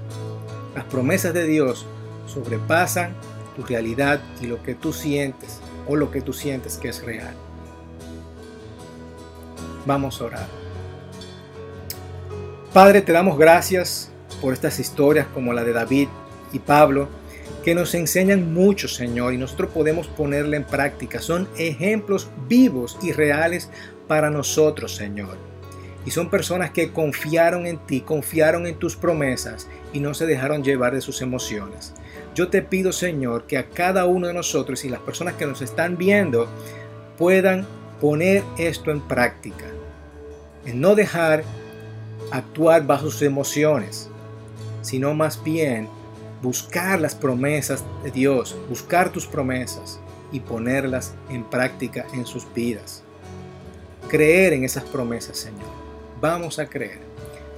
Las 0.74 0.84
promesas 0.84 1.34
de 1.34 1.44
Dios 1.44 1.86
sobrepasan 2.26 3.14
tu 3.56 3.62
realidad 3.62 4.20
y 4.40 4.46
lo 4.46 4.62
que 4.62 4.74
tú 4.74 4.92
sientes 4.92 5.60
o 5.86 5.96
lo 5.96 6.10
que 6.10 6.20
tú 6.20 6.32
sientes 6.32 6.76
que 6.76 6.88
es 6.88 7.04
real. 7.04 7.34
Vamos 9.86 10.20
a 10.20 10.24
orar. 10.24 10.46
Padre, 12.72 13.02
te 13.02 13.12
damos 13.12 13.38
gracias 13.38 14.10
por 14.40 14.52
estas 14.52 14.80
historias 14.80 15.26
como 15.28 15.52
la 15.52 15.62
de 15.62 15.72
David 15.72 16.08
y 16.52 16.58
Pablo, 16.58 17.08
que 17.62 17.74
nos 17.74 17.94
enseñan 17.94 18.52
mucho, 18.52 18.88
Señor, 18.88 19.32
y 19.32 19.38
nosotros 19.38 19.70
podemos 19.70 20.06
ponerla 20.08 20.56
en 20.56 20.64
práctica. 20.64 21.20
Son 21.20 21.48
ejemplos 21.56 22.28
vivos 22.48 22.98
y 23.00 23.12
reales 23.12 23.70
para 24.06 24.30
nosotros, 24.30 24.94
Señor. 24.94 25.36
Y 26.06 26.10
son 26.10 26.28
personas 26.28 26.70
que 26.70 26.92
confiaron 26.92 27.66
en 27.66 27.78
ti, 27.78 28.02
confiaron 28.02 28.66
en 28.66 28.76
tus 28.76 28.96
promesas 28.96 29.68
y 29.92 30.00
no 30.00 30.12
se 30.12 30.26
dejaron 30.26 30.62
llevar 30.62 30.94
de 30.94 31.00
sus 31.00 31.22
emociones. 31.22 31.94
Yo 32.34 32.48
te 32.48 32.62
pido, 32.62 32.92
Señor, 32.92 33.46
que 33.46 33.56
a 33.56 33.70
cada 33.70 34.04
uno 34.04 34.26
de 34.26 34.34
nosotros 34.34 34.84
y 34.84 34.88
las 34.88 35.00
personas 35.00 35.34
que 35.34 35.46
nos 35.46 35.62
están 35.62 35.96
viendo 35.96 36.48
puedan 37.16 37.66
poner 38.00 38.42
esto 38.58 38.90
en 38.90 39.00
práctica. 39.00 39.64
En 40.66 40.80
no 40.80 40.94
dejar 40.94 41.44
actuar 42.30 42.86
bajo 42.86 43.10
sus 43.10 43.22
emociones, 43.22 44.10
sino 44.82 45.14
más 45.14 45.42
bien 45.42 45.88
buscar 46.42 47.00
las 47.00 47.14
promesas 47.14 47.84
de 48.02 48.10
Dios, 48.10 48.56
buscar 48.68 49.10
tus 49.10 49.26
promesas 49.26 50.00
y 50.32 50.40
ponerlas 50.40 51.14
en 51.30 51.44
práctica 51.44 52.06
en 52.12 52.26
sus 52.26 52.46
vidas. 52.52 53.02
Creer 54.08 54.52
en 54.52 54.64
esas 54.64 54.84
promesas, 54.84 55.38
Señor. 55.38 55.68
Vamos 56.20 56.58
a 56.58 56.66
creer. 56.66 56.98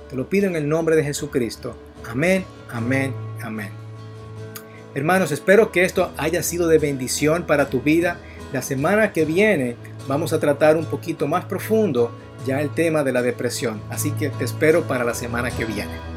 Te 0.08 0.16
lo 0.16 0.28
pido 0.28 0.46
en 0.46 0.56
el 0.56 0.68
nombre 0.68 0.96
de 0.96 1.04
Jesucristo. 1.04 1.74
Amén, 2.08 2.44
amén, 2.70 3.12
amén. 3.42 3.70
Hermanos, 4.94 5.32
espero 5.32 5.72
que 5.72 5.84
esto 5.84 6.12
haya 6.16 6.42
sido 6.42 6.68
de 6.68 6.78
bendición 6.78 7.44
para 7.44 7.68
tu 7.68 7.82
vida. 7.82 8.18
La 8.52 8.62
semana 8.62 9.12
que 9.12 9.24
viene 9.24 9.76
vamos 10.08 10.32
a 10.32 10.40
tratar 10.40 10.76
un 10.76 10.86
poquito 10.86 11.26
más 11.26 11.44
profundo 11.44 12.12
ya 12.46 12.60
el 12.60 12.70
tema 12.70 13.02
de 13.02 13.12
la 13.12 13.22
depresión. 13.22 13.80
Así 13.90 14.12
que 14.12 14.30
te 14.30 14.44
espero 14.44 14.84
para 14.84 15.04
la 15.04 15.14
semana 15.14 15.50
que 15.50 15.64
viene. 15.64 16.15